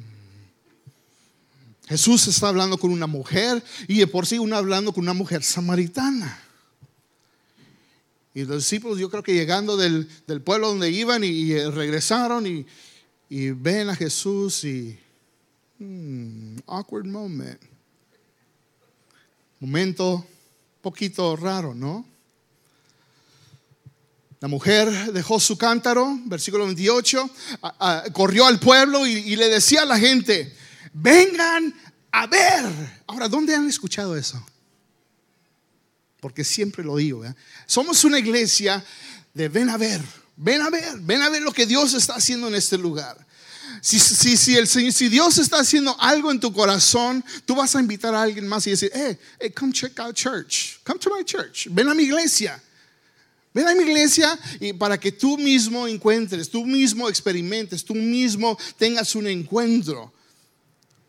Jesús 1.88 2.26
está 2.26 2.48
hablando 2.48 2.78
con 2.78 2.90
una 2.90 3.06
mujer 3.06 3.62
y 3.86 3.98
de 3.98 4.06
por 4.06 4.24
sí 4.24 4.38
uno 4.38 4.56
hablando 4.56 4.94
con 4.94 5.04
una 5.04 5.12
mujer 5.12 5.42
samaritana. 5.42 6.40
Y 8.32 8.46
los 8.46 8.56
discípulos 8.62 8.98
yo 8.98 9.10
creo 9.10 9.22
que 9.22 9.34
llegando 9.34 9.76
del, 9.76 10.08
pueblo 10.42 10.68
donde 10.68 10.90
iban 10.90 11.22
y 11.22 11.54
regresaron 11.68 12.46
y, 12.46 12.64
ven 13.28 13.90
a 13.90 13.94
Jesús 13.94 14.64
y 14.64 14.98
hmm, 15.80 16.60
awkward 16.66 17.04
moment. 17.04 17.60
Momento 19.60 20.26
poquito 20.80 21.36
raro, 21.36 21.74
¿no? 21.74 22.15
La 24.40 24.48
mujer 24.48 25.12
dejó 25.12 25.40
su 25.40 25.56
cántaro, 25.56 26.18
versículo 26.24 26.66
28, 26.66 27.30
corrió 28.12 28.46
al 28.46 28.60
pueblo 28.60 29.06
y, 29.06 29.34
le 29.34 29.48
decía 29.48 29.82
a 29.82 29.86
la 29.86 29.98
gente, 29.98 30.54
vengan 30.92 31.74
a 32.12 32.26
ver. 32.26 32.64
Ahora, 33.06 33.28
¿dónde 33.28 33.54
han 33.54 33.66
escuchado 33.68 34.16
eso? 34.16 34.44
Porque 36.20 36.44
siempre 36.44 36.84
lo 36.84 36.96
digo. 36.96 37.24
Somos 37.66 38.04
una 38.04 38.18
iglesia 38.18 38.84
de 39.32 39.48
ven 39.48 39.70
a 39.70 39.78
ver. 39.78 40.02
Ven 40.36 40.60
a 40.60 40.68
ver, 40.68 40.98
ven 41.00 41.22
a 41.22 41.30
ver 41.30 41.40
lo 41.40 41.52
que 41.52 41.64
Dios 41.64 41.94
está 41.94 42.16
haciendo 42.16 42.48
en 42.48 42.56
este 42.56 42.76
lugar. 42.76 43.16
Si, 43.80 43.98
si, 43.98 44.36
si, 44.36 44.56
el, 44.56 44.68
si 44.68 45.08
Dios 45.08 45.38
está 45.38 45.60
haciendo 45.60 45.96
algo 45.98 46.30
en 46.30 46.40
tu 46.40 46.52
corazón, 46.52 47.24
tú 47.46 47.54
vas 47.54 47.74
a 47.74 47.80
invitar 47.80 48.14
a 48.14 48.22
alguien 48.22 48.46
más 48.46 48.66
y 48.66 48.70
decir, 48.70 48.90
hey, 48.94 49.18
hey, 49.40 49.50
come 49.50 49.72
check 49.72 49.98
out 49.98 50.14
church. 50.14 50.78
Come 50.84 50.98
to 50.98 51.10
my 51.14 51.24
church. 51.24 51.68
Ven 51.70 51.88
a 51.88 51.94
mi 51.94 52.02
iglesia. 52.02 52.60
Ven 53.56 53.68
a 53.68 53.74
mi 53.74 53.84
iglesia 53.84 54.38
y 54.60 54.74
para 54.74 55.00
que 55.00 55.12
tú 55.12 55.38
mismo 55.38 55.88
encuentres, 55.88 56.50
tú 56.50 56.66
mismo 56.66 57.08
experimentes, 57.08 57.82
tú 57.82 57.94
mismo 57.94 58.58
tengas 58.76 59.14
un 59.14 59.26
encuentro. 59.26 60.12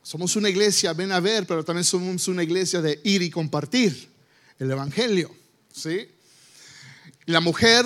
Somos 0.02 0.34
una 0.38 0.48
iglesia, 0.48 0.94
ven 0.94 1.12
a 1.12 1.20
ver, 1.20 1.46
pero 1.46 1.66
también 1.66 1.84
somos 1.84 2.26
una 2.30 2.44
iglesia 2.44 2.82
de 2.82 3.02
ir 3.04 3.22
y 3.22 3.30
compartir 3.30 4.08
el 4.60 4.72
evangelio. 4.72 5.36
¿sí? 5.74 6.08
La 7.26 7.42
mujer 7.42 7.86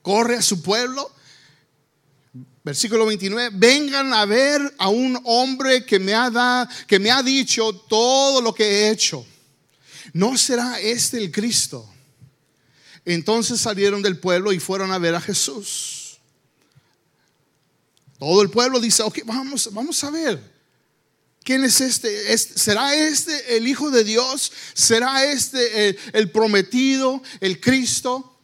corre 0.00 0.36
a 0.36 0.42
su 0.42 0.62
pueblo. 0.62 1.10
Versículo 2.62 3.04
29, 3.04 3.56
vengan 3.58 4.14
a 4.14 4.26
ver 4.26 4.60
a 4.78 4.90
un 4.90 5.20
hombre 5.24 5.84
que 5.84 5.98
me 5.98 6.14
ha 6.14 6.30
dado, 6.30 6.70
que 6.86 7.00
me 7.00 7.10
ha 7.10 7.20
dicho 7.20 7.72
todo 7.88 8.40
lo 8.40 8.54
que 8.54 8.62
he 8.62 8.90
hecho. 8.90 9.26
¿No 10.12 10.38
será 10.38 10.78
este 10.78 11.18
el 11.18 11.32
Cristo? 11.32 11.92
Entonces 13.14 13.60
salieron 13.60 14.02
del 14.02 14.18
pueblo 14.18 14.52
y 14.52 14.60
fueron 14.60 14.92
a 14.92 14.98
ver 14.98 15.14
a 15.14 15.20
Jesús. 15.20 16.18
Todo 18.18 18.42
el 18.42 18.50
pueblo 18.50 18.78
dice, 18.78 19.02
ok, 19.02 19.20
vamos, 19.24 19.70
vamos 19.72 20.04
a 20.04 20.10
ver. 20.10 20.60
¿Quién 21.42 21.64
es 21.64 21.80
este? 21.80 22.36
¿Será 22.36 22.94
este 22.94 23.56
el 23.56 23.66
Hijo 23.66 23.90
de 23.90 24.04
Dios? 24.04 24.52
¿Será 24.74 25.24
este 25.24 25.88
el, 25.88 25.98
el 26.12 26.30
prometido, 26.30 27.22
el 27.40 27.60
Cristo? 27.60 28.38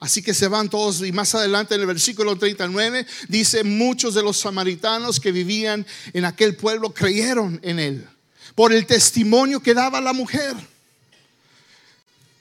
Así 0.00 0.22
que 0.22 0.34
se 0.34 0.48
van 0.48 0.68
todos 0.68 1.00
y 1.02 1.12
más 1.12 1.34
adelante 1.34 1.74
en 1.74 1.80
el 1.80 1.86
versículo 1.86 2.36
39 2.36 3.06
dice, 3.28 3.64
muchos 3.64 4.14
de 4.14 4.22
los 4.22 4.36
samaritanos 4.36 5.18
que 5.18 5.32
vivían 5.32 5.86
en 6.12 6.24
aquel 6.24 6.56
pueblo 6.56 6.92
creyeron 6.92 7.58
en 7.62 7.78
él 7.78 8.08
por 8.54 8.72
el 8.72 8.86
testimonio 8.86 9.60
que 9.60 9.74
daba 9.74 10.00
la 10.00 10.12
mujer. 10.12 10.54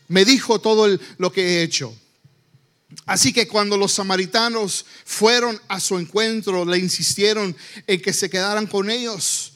Me 0.07 0.25
dijo 0.25 0.59
todo 0.59 0.97
lo 1.17 1.31
que 1.31 1.41
he 1.41 1.63
hecho. 1.63 1.93
Así 3.05 3.33
que 3.33 3.47
cuando 3.47 3.77
los 3.77 3.93
samaritanos 3.93 4.85
fueron 5.05 5.59
a 5.67 5.79
su 5.79 5.97
encuentro, 5.97 6.65
le 6.65 6.77
insistieron 6.77 7.55
en 7.85 8.01
que 8.01 8.13
se 8.13 8.29
quedaran 8.29 8.67
con 8.67 8.89
ellos. 8.89 9.53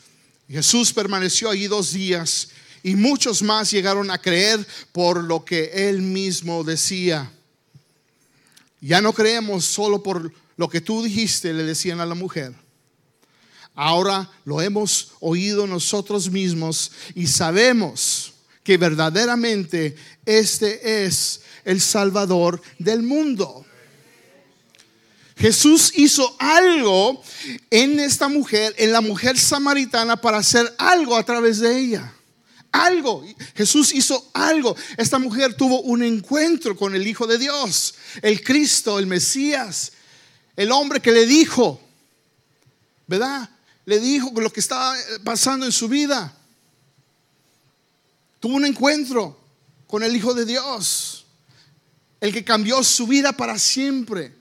Jesús 0.50 0.92
permaneció 0.92 1.50
allí 1.50 1.68
dos 1.68 1.94
días 1.94 2.50
y 2.84 2.96
muchos 2.96 3.42
más 3.42 3.72
llegaron 3.72 4.12
a 4.12 4.18
creer 4.18 4.66
por 4.92 5.24
lo 5.24 5.46
que 5.46 5.72
él 5.90 6.02
mismo 6.02 6.64
decía. 6.64 7.32
Ya 8.82 9.02
no 9.02 9.14
creemos 9.14 9.66
solo 9.66 10.02
por 10.04 10.34
lo 10.58 10.70
que 10.70 10.82
tú 10.82 11.04
dijiste, 11.04 11.54
le 11.54 11.64
decían 11.64 12.02
a 12.02 12.06
la 12.06 12.16
mujer. 12.16 12.54
Ahora 13.76 14.30
lo 14.44 14.62
hemos 14.62 15.14
oído 15.22 15.68
nosotros 15.68 16.30
mismos 16.30 16.92
y 17.16 17.28
sabemos 17.28 18.31
que 18.64 18.78
verdaderamente 18.78 19.96
este 20.26 21.06
es 21.06 21.42
el 21.66 21.82
Salvador 21.82 22.62
del 22.80 23.02
mundo. 23.04 23.66
Jesús 25.36 25.94
hizo 25.96 26.36
algo 26.38 27.22
en 27.72 28.00
esta 28.00 28.28
mujer, 28.28 28.76
en 28.78 28.92
la 28.92 29.02
mujer 29.02 29.40
samaritana, 29.40 30.18
para 30.18 30.38
hacer 30.38 30.72
algo 30.78 31.16
a 31.16 31.24
través 31.24 31.60
de 31.60 31.80
ella 31.80 32.14
algo. 32.72 33.26
Jesús 33.56 33.94
hizo 33.94 34.30
algo. 34.34 34.76
Esta 34.98 35.20
mujer 35.20 35.54
tuvo 35.54 35.82
un 35.82 36.04
encuentro 36.04 36.76
con 36.76 36.96
el 36.96 37.06
Hijo 37.06 37.28
de 37.28 37.38
Dios, 37.38 37.96
el 38.22 38.44
Cristo, 38.44 39.00
el 39.00 39.08
Mesías. 39.08 39.92
El 40.56 40.72
hombre 40.72 41.02
que 41.02 41.12
le 41.12 41.26
dijo, 41.26 41.82
¿verdad? 43.08 43.50
Le 43.86 44.00
dijo 44.00 44.32
lo 44.40 44.52
que 44.52 44.60
estaba 44.60 44.96
pasando 45.24 45.66
en 45.66 45.72
su 45.72 45.88
vida. 45.88 46.36
Tuvo 48.42 48.56
un 48.56 48.66
encuentro 48.66 49.40
con 49.88 50.04
el 50.04 50.14
Hijo 50.14 50.34
de 50.34 50.46
Dios, 50.46 51.26
el 52.20 52.34
que 52.34 52.44
cambió 52.44 52.84
su 52.84 53.08
vida 53.08 53.32
para 53.32 53.58
siempre. 53.58 54.34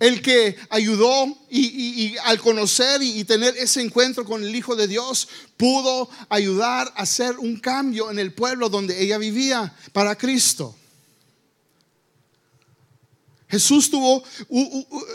el 0.00 0.20
que 0.20 0.56
ayudó 0.68 1.34
y, 1.48 2.14
al 2.24 2.38
conocer 2.38 3.02
y, 3.02 3.24
tener 3.24 3.56
ese 3.56 3.80
encuentro 3.80 4.24
con 4.24 4.44
el 4.44 4.54
Hijo 4.54 4.76
de 4.76 4.86
Dios, 4.86 5.28
pudo 5.56 6.10
ayudar 6.28 6.92
a 6.94 7.02
hacer 7.02 7.38
un 7.38 7.58
cambio 7.58 8.10
en 8.10 8.18
el 8.18 8.34
pueblo 8.34 8.68
donde 8.68 9.02
ella 9.02 9.16
vivía 9.16 9.74
para 9.92 10.14
Cristo. 10.14 10.76
Jesús 13.48 13.88
tuvo, 13.88 14.22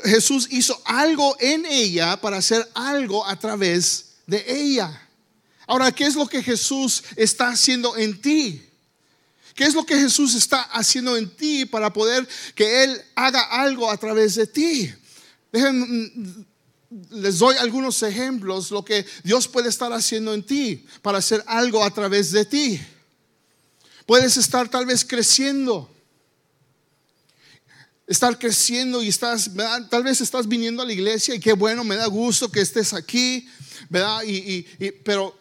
Jesús 0.05 0.47
hizo 0.49 0.81
algo 0.85 1.35
en 1.39 1.67
ella 1.67 2.19
para 2.19 2.37
hacer 2.37 2.67
algo 2.73 3.27
a 3.27 3.37
través 3.37 4.13
de 4.25 4.43
ella. 4.47 5.08
Ahora, 5.69 5.91
¿qué 5.91 6.05
es 6.05 6.15
lo 6.15 6.25
que 6.25 6.41
Jesús 6.41 7.03
está 7.15 7.49
haciendo 7.49 7.95
en 7.95 8.19
ti? 8.19 8.59
¿Qué 9.53 9.65
es 9.65 9.75
lo 9.75 9.85
que 9.85 9.99
Jesús 9.99 10.33
está 10.33 10.63
haciendo 10.63 11.15
en 11.15 11.29
ti 11.29 11.63
para 11.63 11.93
poder 11.93 12.27
que 12.55 12.83
Él 12.83 12.99
haga 13.13 13.41
algo 13.41 13.91
a 13.91 13.95
través 13.95 14.33
de 14.33 14.47
ti? 14.47 14.91
Dejen, 15.51 16.47
les 17.11 17.37
doy 17.37 17.55
algunos 17.57 18.01
ejemplos, 18.01 18.71
lo 18.71 18.83
que 18.83 19.05
Dios 19.23 19.47
puede 19.47 19.69
estar 19.69 19.93
haciendo 19.93 20.33
en 20.33 20.43
ti 20.43 20.83
para 21.03 21.19
hacer 21.19 21.43
algo 21.45 21.83
a 21.83 21.93
través 21.93 22.31
de 22.31 22.45
ti. 22.45 22.81
Puedes 24.07 24.37
estar 24.37 24.67
tal 24.69 24.87
vez 24.87 25.05
creciendo. 25.05 25.87
Estar 28.07 28.39
creciendo 28.39 29.03
y 29.03 29.09
estás, 29.09 29.51
tal 29.91 30.01
vez 30.01 30.19
estás 30.19 30.47
viniendo 30.47 30.81
a 30.81 30.85
la 30.87 30.93
iglesia 30.93 31.35
y 31.35 31.39
qué 31.39 31.53
bueno, 31.53 31.83
me 31.83 31.95
da 31.95 32.07
gusto 32.07 32.51
que 32.51 32.59
estés 32.59 32.91
aquí, 32.91 33.47
¿verdad? 33.87 34.23
y, 34.25 34.63
pero 35.03 35.38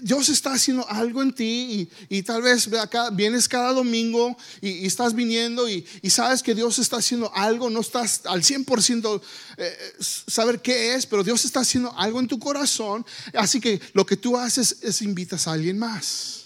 Dios 0.00 0.28
está 0.28 0.54
haciendo 0.54 0.88
algo 0.88 1.22
en 1.22 1.32
ti 1.32 1.88
y, 2.08 2.22
tal 2.22 2.42
vez 2.42 2.68
vienes 3.12 3.46
cada 3.46 3.72
domingo 3.72 4.36
y, 4.60 4.84
estás 4.86 5.14
viniendo 5.14 5.68
y, 5.68 5.86
sabes 6.10 6.42
que 6.42 6.54
Dios 6.54 6.80
está 6.80 6.96
haciendo 6.96 7.32
algo, 7.34 7.70
no 7.70 7.80
estás 7.80 8.22
al 8.24 8.42
100% 8.42 9.22
eh, 9.58 9.94
saber 10.00 10.60
qué 10.60 10.94
es, 10.94 11.06
pero 11.06 11.22
Dios 11.22 11.44
está 11.44 11.60
haciendo 11.60 11.96
algo 11.96 12.18
en 12.18 12.26
tu 12.26 12.38
corazón, 12.40 13.06
así 13.34 13.60
que 13.60 13.80
lo 13.92 14.04
que 14.04 14.16
tú 14.16 14.36
haces 14.36 14.78
es 14.82 15.00
invitas 15.00 15.46
a 15.46 15.52
alguien 15.52 15.78
más. 15.78 16.41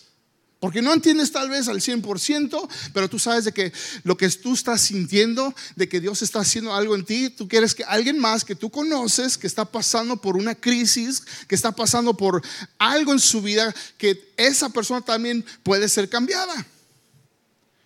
Porque 0.66 0.82
no 0.82 0.92
entiendes 0.92 1.30
tal 1.30 1.48
vez 1.48 1.68
al 1.68 1.80
100%, 1.80 2.68
pero 2.92 3.08
tú 3.08 3.20
sabes 3.20 3.44
de 3.44 3.52
que 3.52 3.72
lo 4.02 4.16
que 4.16 4.28
tú 4.30 4.52
estás 4.52 4.80
sintiendo, 4.80 5.54
de 5.76 5.88
que 5.88 6.00
Dios 6.00 6.22
está 6.22 6.40
haciendo 6.40 6.74
algo 6.74 6.96
en 6.96 7.04
ti, 7.04 7.30
tú 7.30 7.46
quieres 7.46 7.72
que 7.72 7.84
alguien 7.84 8.18
más 8.18 8.44
que 8.44 8.56
tú 8.56 8.68
conoces, 8.68 9.38
que 9.38 9.46
está 9.46 9.64
pasando 9.64 10.16
por 10.16 10.36
una 10.36 10.56
crisis, 10.56 11.22
que 11.46 11.54
está 11.54 11.70
pasando 11.70 12.16
por 12.16 12.42
algo 12.78 13.12
en 13.12 13.20
su 13.20 13.42
vida, 13.42 13.72
que 13.96 14.32
esa 14.36 14.68
persona 14.70 15.02
también 15.02 15.44
puede 15.62 15.88
ser 15.88 16.08
cambiada. 16.08 16.66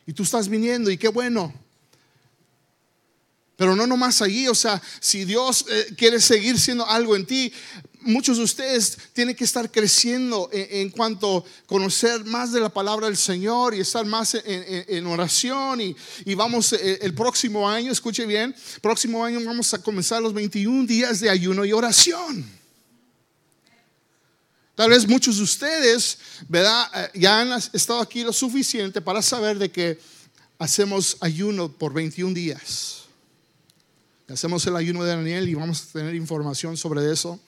Y 0.06 0.14
tú 0.14 0.22
estás 0.22 0.48
viniendo 0.48 0.90
y 0.90 0.96
qué 0.96 1.08
bueno. 1.08 1.52
Pero 3.60 3.76
no 3.76 3.86
nomás 3.86 4.22
allí, 4.22 4.48
o 4.48 4.54
sea, 4.54 4.80
si 5.00 5.26
Dios 5.26 5.66
eh, 5.68 5.92
quiere 5.94 6.18
seguir 6.18 6.58
siendo 6.58 6.86
algo 6.86 7.14
en 7.14 7.26
ti, 7.26 7.52
muchos 8.00 8.38
de 8.38 8.44
ustedes 8.44 8.96
tienen 9.12 9.36
que 9.36 9.44
estar 9.44 9.70
creciendo 9.70 10.48
en, 10.50 10.88
cuanto 10.88 11.44
a 11.44 11.66
conocer 11.66 12.24
más 12.24 12.52
de 12.52 12.60
la 12.60 12.70
palabra 12.70 13.06
del 13.06 13.18
Señor 13.18 13.74
y 13.74 13.80
estar 13.80 14.06
más 14.06 14.34
en, 14.34 15.06
oración. 15.06 15.82
Y, 15.82 16.34
vamos, 16.34 16.72
eh, 16.72 17.00
el, 17.02 17.12
próximo 17.12 17.68
año, 17.68 17.92
escuche 17.92 18.24
bien, 18.24 18.56
próximo 18.80 19.22
año 19.22 19.38
vamos 19.44 19.74
a 19.74 19.82
comenzar 19.82 20.22
los 20.22 20.32
21 20.32 20.86
días 20.86 21.20
de 21.20 21.28
ayuno 21.28 21.66
y 21.66 21.72
oración. 21.74 22.46
Tal 24.74 24.88
vez 24.88 25.06
muchos 25.06 25.36
de 25.36 25.42
ustedes. 25.42 26.16
Eh, 26.50 27.10
ya 27.12 27.42
han 27.42 27.52
estado 27.74 28.00
aquí 28.00 28.22
lo 28.22 28.32
suficiente 28.32 29.02
para 29.02 29.20
saber 29.20 29.58
de 29.58 29.70
que 29.70 30.00
hacemos 30.58 31.18
ayuno 31.20 31.70
por 31.70 31.92
21 31.92 32.32
días. 32.32 33.00
Hacemos 34.30 34.64
el 34.66 34.76
ayuno 34.76 35.02
de 35.02 35.16
Daniel 35.16 35.48
y 35.48 35.54
vamos 35.54 35.82
a 35.82 35.92
tener 35.98 36.14
información 36.14 36.76
sobre 36.76 37.10
eso. 37.10 37.40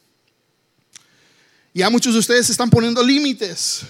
Ya 1.73 1.88
muchos 1.90 2.12
de 2.12 2.18
ustedes 2.18 2.51
están 2.51 2.71
poniendo 2.71 3.03
límites. 3.05 3.83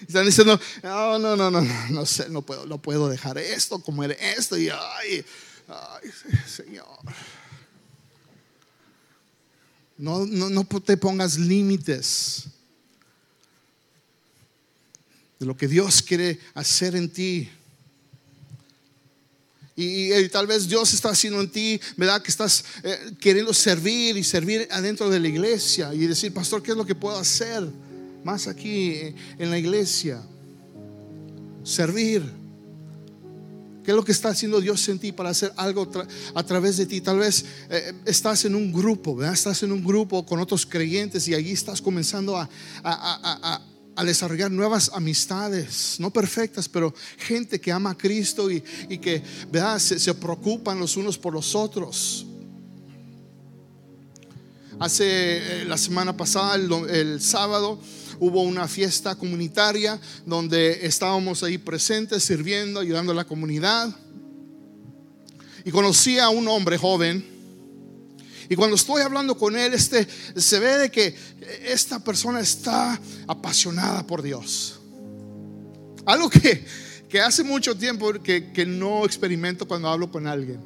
Están 0.00 0.26
diciendo, 0.26 0.58
no, 0.82 1.18
no, 1.18 1.36
no, 1.36 1.50
no, 1.50 1.60
no, 1.60 2.06
sé, 2.06 2.28
no 2.28 2.42
puedo, 2.42 2.66
no 2.66 2.82
puedo 2.82 3.08
dejar 3.08 3.38
esto, 3.38 3.78
comer 3.80 4.16
esto. 4.20 4.58
Y 4.58 4.70
ay, 4.70 5.24
ay, 5.68 6.10
Señor. 6.48 6.86
No, 9.96 10.26
no, 10.26 10.50
no 10.50 10.64
te 10.64 10.96
pongas 10.96 11.38
límites 11.38 12.46
de 15.38 15.46
lo 15.46 15.56
que 15.56 15.68
Dios 15.68 16.02
quiere 16.02 16.40
hacer 16.54 16.96
en 16.96 17.12
ti. 17.12 17.50
Y, 19.82 20.28
tal 20.28 20.46
vez 20.46 20.68
Dios 20.68 20.92
está 20.92 21.10
haciendo 21.10 21.40
en 21.40 21.50
ti, 21.50 21.80
¿verdad? 21.96 22.20
Que 22.20 22.30
estás 22.30 22.64
eh, 22.82 23.12
queriendo 23.18 23.54
servir 23.54 24.16
y 24.16 24.24
servir 24.24 24.68
adentro 24.70 25.08
de 25.08 25.18
la 25.18 25.28
iglesia 25.28 25.94
y 25.94 26.06
decir, 26.06 26.34
pastor, 26.34 26.62
¿qué 26.62 26.72
es 26.72 26.76
lo 26.76 26.84
que 26.84 26.94
puedo 26.94 27.16
hacer 27.16 27.66
más 28.22 28.46
aquí 28.46 28.90
eh, 28.90 29.14
en 29.38 29.50
la 29.50 29.58
iglesia? 29.58 30.20
Servir. 31.64 32.22
¿Qué 33.82 33.92
es 33.92 33.96
lo 33.96 34.04
que 34.04 34.12
está 34.12 34.28
haciendo 34.28 34.60
Dios 34.60 34.86
en 34.90 34.98
ti 34.98 35.12
para 35.12 35.30
hacer 35.30 35.50
algo 35.56 35.90
a 36.34 36.42
través 36.44 36.76
de 36.76 36.84
ti? 36.84 37.00
Tal 37.00 37.18
vez 37.18 37.46
eh, 37.70 37.94
estás 38.04 38.44
en 38.44 38.54
un 38.54 38.70
grupo, 38.70 39.16
¿verdad? 39.16 39.32
Estás 39.32 39.62
en 39.62 39.72
un 39.72 39.82
grupo 39.82 40.26
con 40.26 40.40
otros 40.40 40.66
creyentes 40.66 41.26
y 41.28 41.34
allí 41.34 41.52
estás 41.52 41.80
comenzando 41.80 42.36
a 42.36 42.50
desarrollar 44.04 44.50
nuevas 44.50 44.90
amistades, 44.94 45.96
no 45.98 46.10
perfectas, 46.10 46.68
pero 46.68 46.94
gente 47.18 47.60
que 47.60 47.72
ama 47.72 47.90
a 47.90 47.98
Cristo 47.98 48.50
y, 48.50 48.60
que 48.60 49.22
¿verdad? 49.50 49.78
Se, 49.78 50.14
preocupan 50.14 50.78
los 50.78 50.96
unos 50.96 51.18
por 51.18 51.34
los 51.34 51.54
otros. 51.54 52.26
Hace 54.78 55.04
eh, 55.06 55.64
la 55.66 55.76
semana 55.76 56.16
pasada, 56.16 56.54
el, 56.54 57.20
sábado, 57.20 57.78
hubo 58.18 58.42
una 58.42 58.66
fiesta 58.66 59.14
comunitaria 59.14 60.00
donde 60.24 60.86
estábamos 60.86 61.42
ahí 61.42 61.58
presentes, 61.58 62.22
sirviendo, 62.22 62.80
ayudando 62.80 63.12
a 63.12 63.14
la 63.14 63.26
comunidad. 63.26 63.94
Y 65.64 65.70
conocí 65.70 66.18
a 66.18 66.30
un 66.30 66.48
hombre 66.48 66.78
joven 66.78 67.39
y 68.50 68.56
cuando 68.56 68.74
estoy 68.74 69.00
hablando 69.02 69.38
con 69.38 69.56
él, 69.56 69.72
este, 69.74 70.08
se 70.34 70.58
ve 70.58 70.76
de 70.76 70.90
que 70.90 71.14
esta 71.64 72.00
persona 72.00 72.40
está 72.40 73.00
apasionada 73.28 74.04
por 74.04 74.22
Dios. 74.22 74.80
Algo 76.04 76.28
que, 76.28 76.66
que 77.08 77.20
hace 77.20 77.44
mucho 77.44 77.76
tiempo 77.76 78.12
que, 78.14 78.50
que 78.50 78.66
no 78.66 79.06
experimento 79.06 79.68
cuando 79.68 79.88
hablo 79.88 80.10
con 80.10 80.26
alguien. 80.26 80.60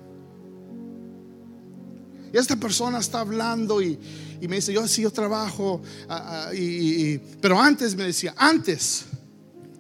Y 2.33 2.39
esta 2.39 2.57
persona 2.57 3.01
está 3.01 3.21
hablando 3.21 3.83
y, 3.83 3.99
y 4.41 4.49
me 4.49 4.57
dice, 4.57 4.73
yo 4.73 4.89
sí, 4.89 5.03
yo 5.03 5.11
trabajo, 5.11 5.83
ah, 6.09 6.47
ah, 6.49 6.55
y, 6.55 7.19
pero 7.43 7.61
antes 7.61 7.95
me 7.95 8.05
decía, 8.05 8.33
antes 8.39 9.05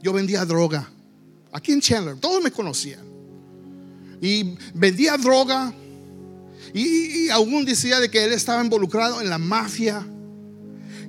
yo 0.02 0.12
vendía 0.12 0.44
droga, 0.44 0.86
aquí 1.52 1.72
en 1.72 1.80
Chandler, 1.80 2.16
todos 2.16 2.42
me 2.42 2.50
conocían. 2.50 3.02
Y 4.20 4.58
vendía 4.74 5.16
droga, 5.16 5.72
y, 6.74 7.28
aún 7.30 7.64
decía 7.64 8.00
de 8.00 8.10
que 8.10 8.24
él 8.24 8.32
estaba 8.32 8.62
involucrado 8.62 9.20
en 9.20 9.30
la 9.30 9.38
mafia. 9.38 10.04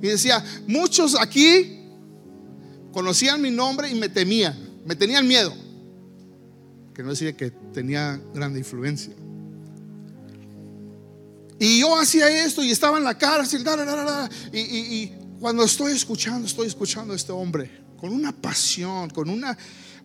Y 0.00 0.06
decía, 0.06 0.44
muchos 0.68 1.20
aquí 1.20 1.80
conocían 2.92 3.42
mi 3.42 3.50
nombre 3.50 3.90
y 3.90 3.94
me 3.96 4.08
temían, 4.08 4.56
me 4.86 4.94
tenían 4.94 5.26
miedo. 5.26 5.52
Que 6.94 7.02
no 7.02 7.10
decía 7.10 7.36
que 7.36 7.50
tenía 7.50 8.20
grande 8.32 8.60
influencia. 8.60 9.12
Y 11.58 11.80
yo 11.80 11.98
hacía 11.98 12.44
esto 12.44 12.62
y 12.62 12.70
estaba 12.70 12.98
en 12.98 13.04
la 13.04 13.18
cárcel. 13.18 13.64
y, 14.52 14.60
y, 14.60 15.14
cuando 15.40 15.64
estoy 15.64 15.92
escuchando, 15.92 16.46
estoy 16.46 16.68
escuchando 16.68 17.12
a 17.12 17.16
este 17.16 17.32
hombre 17.32 17.70
con 17.98 18.12
una 18.12 18.32
pasión, 18.32 19.10
con, 19.10 19.28
una, 19.28 19.56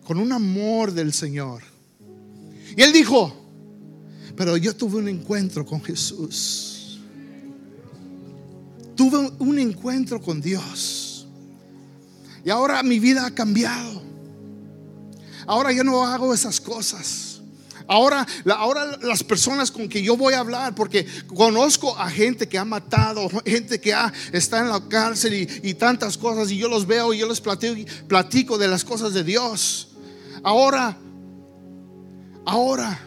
con 0.04 0.18
un 0.18 0.32
amor 0.32 0.92
del 0.92 1.12
Señor. 1.12 1.62
Y 2.76 2.82
él 2.82 2.92
dijo, 2.92 3.41
pero 4.36 4.56
yo 4.56 4.74
tuve 4.74 4.98
un 4.98 5.08
encuentro 5.08 5.64
con 5.64 5.82
Jesús. 5.82 7.00
Tuve 8.94 9.32
un 9.38 9.58
encuentro 9.58 10.20
con 10.20 10.40
Dios. 10.40 11.26
Y 12.44 12.50
ahora 12.50 12.82
mi 12.82 12.98
vida 12.98 13.26
ha 13.26 13.30
cambiado. 13.30 14.02
Ahora 15.46 15.72
yo 15.72 15.84
no 15.84 16.04
hago 16.04 16.32
esas 16.32 16.60
cosas. 16.60 17.40
Ahora, 17.88 18.26
ahora 18.56 18.96
las 19.02 19.22
personas 19.24 19.70
con 19.70 19.88
que 19.88 20.02
yo 20.02 20.16
voy 20.16 20.34
a 20.34 20.38
hablar, 20.38 20.74
porque 20.74 21.06
conozco 21.34 21.96
a 21.98 22.08
gente 22.08 22.48
que 22.48 22.56
ha 22.56 22.64
matado, 22.64 23.28
gente 23.44 23.80
que 23.80 23.92
ha, 23.92 24.12
está 24.32 24.60
en 24.60 24.68
la 24.68 24.80
cárcel 24.88 25.48
y, 25.62 25.74
tantas 25.74 26.16
cosas, 26.16 26.50
y 26.50 26.56
yo 26.56 26.68
los 26.68 26.86
veo 26.86 27.12
y 27.12 27.18
yo 27.18 27.28
les 27.28 27.40
platico 27.40 28.56
de 28.56 28.68
las 28.68 28.84
cosas 28.84 29.12
de 29.14 29.24
Dios. 29.24 29.88
Ahora, 30.42 30.96
ahora 32.46 32.98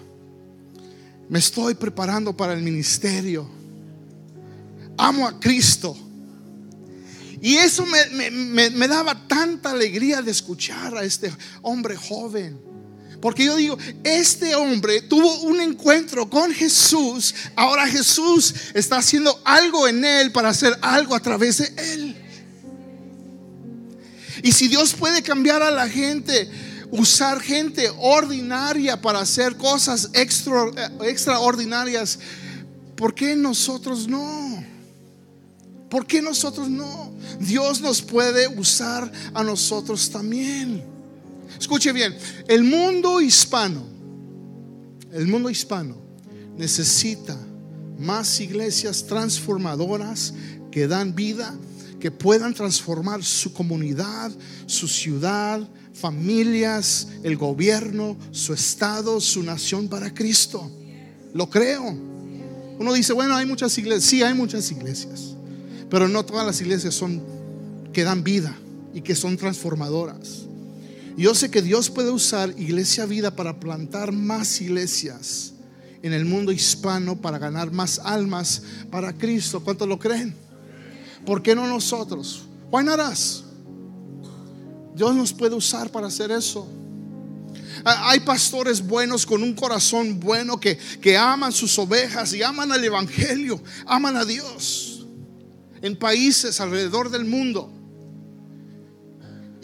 Me 1.29 1.39
estoy 1.39 1.73
preparando 1.73 2.35
para 2.35 2.53
el 2.53 2.61
ministerio. 2.61 3.49
Amo 4.97 5.27
a 5.27 5.39
Cristo. 5.39 5.97
Y 7.41 7.57
eso 7.57 7.85
me, 7.85 8.87
daba 8.87 9.27
tanta 9.27 9.71
alegría 9.71 10.21
de 10.21 10.31
escuchar 10.31 10.97
a 10.97 11.03
este 11.03 11.31
hombre 11.61 11.95
joven. 11.95 12.59
Porque 13.21 13.45
yo 13.45 13.55
digo, 13.55 13.77
este 14.03 14.55
hombre 14.55 15.01
tuvo 15.01 15.41
un 15.41 15.61
encuentro 15.61 16.29
con 16.29 16.51
Jesús. 16.51 17.33
Ahora 17.55 17.87
Jesús 17.87 18.53
está 18.73 18.97
haciendo 18.97 19.39
algo 19.43 19.87
en 19.87 20.03
él 20.05 20.31
para 20.31 20.49
hacer 20.49 20.77
algo 20.81 21.15
a 21.15 21.19
través 21.19 21.57
de 21.57 21.93
él. 21.93 22.15
Y 24.43 24.51
si 24.51 24.67
Dios 24.67 24.93
puede 24.93 25.23
cambiar 25.23 25.63
a 25.63 25.71
la 25.71 25.87
gente, 25.89 26.49
usar 26.91 27.39
gente 27.41 27.89
ordinaria 27.99 29.01
para 29.01 29.19
hacer 29.19 29.55
cosas 29.55 30.09
extra, 30.13 30.65
extraordinarias, 31.03 32.19
¿por 32.95 33.13
qué 33.13 33.35
nosotros 33.35 34.07
no? 34.07 34.63
¿Por 35.89 36.05
qué 36.05 36.21
nosotros 36.21 36.69
no? 36.69 37.13
Dios 37.39 37.81
nos 37.81 38.01
puede 38.01 38.47
usar 38.47 39.11
a 39.33 39.43
nosotros 39.43 40.09
también. 40.09 40.83
Escuche 41.59 41.91
bien, 41.93 42.15
el 42.47 42.63
mundo 42.63 43.21
hispano, 43.21 43.85
el 45.13 45.27
mundo 45.27 45.49
hispano 45.49 45.95
necesita 46.57 47.37
más 47.97 48.39
iglesias 48.39 49.05
transformadoras 49.05 50.33
que 50.71 50.87
dan 50.87 51.15
vida, 51.15 51.55
que 51.99 52.11
puedan 52.11 52.53
transformar 52.53 53.23
su 53.23 53.53
comunidad, 53.53 54.31
su 54.65 54.87
ciudad, 54.87 55.65
familias, 55.95 57.07
el 57.23 57.37
gobierno, 57.37 58.17
su 58.31 58.53
estado, 58.53 59.19
su 59.21 59.41
nación 59.43 59.87
para 59.87 60.13
Cristo. 60.13 60.69
Lo 61.33 61.49
creo. 61.49 61.97
Uno 62.77 62.93
dice, 62.93 63.13
bueno, 63.13 63.35
hay 63.35 63.45
muchas 63.45 63.77
iglesias. 63.77 64.03
Sí, 64.03 64.21
hay 64.21 64.33
muchas 64.33 64.69
iglesias. 64.71 65.35
Pero 65.89 66.07
no 66.07 66.25
todas 66.25 66.45
las 66.45 66.59
iglesias 66.61 66.93
son 66.93 67.23
que 67.93 68.03
dan 68.03 68.23
vida 68.23 68.55
y 68.93 69.01
que 69.01 69.15
son 69.15 69.37
transformadoras. 69.37 70.43
Yo 71.17 71.33
sé 71.33 71.49
que 71.49 71.61
Dios 71.61 71.89
puede 71.89 72.09
usar 72.11 72.53
Iglesia 72.57 73.05
Vida 73.05 73.35
para 73.35 73.57
plantar 73.57 74.11
más 74.11 74.59
iglesias 74.59 75.53
en 76.03 76.11
el 76.11 76.25
mundo 76.25 76.51
hispano 76.51 77.15
para 77.15 77.39
ganar 77.39 77.71
más 77.71 77.99
almas 77.99 78.61
para 78.91 79.13
Cristo. 79.13 79.63
¿Cuántos 79.63 79.87
lo 79.87 79.97
creen? 79.97 80.35
¿Por 81.25 81.41
qué 81.41 81.55
no 81.55 81.65
nosotros? 81.67 82.43
Why 82.69 82.83
not 82.83 82.99
Dios 84.95 85.13
nos 85.13 85.33
puede 85.33 85.55
usar 85.55 85.91
para 85.91 86.07
hacer 86.07 86.31
eso. 86.31 86.67
Hay 87.83 88.21
pastores 88.21 88.81
buenos 88.81 89.25
con 89.25 89.43
un 89.43 89.53
corazón 89.53 90.19
bueno 90.19 90.59
que, 90.59 90.77
que 91.01 91.17
aman 91.17 91.51
sus 91.51 91.77
ovejas 91.77 92.33
y 92.33 92.41
aman 92.41 92.71
al 92.71 92.83
Evangelio, 92.83 93.61
aman 93.85 94.15
a 94.17 94.25
Dios 94.25 95.05
en 95.81 95.95
países 95.95 96.59
alrededor 96.59 97.11
del 97.11 97.25
mundo 97.25 97.75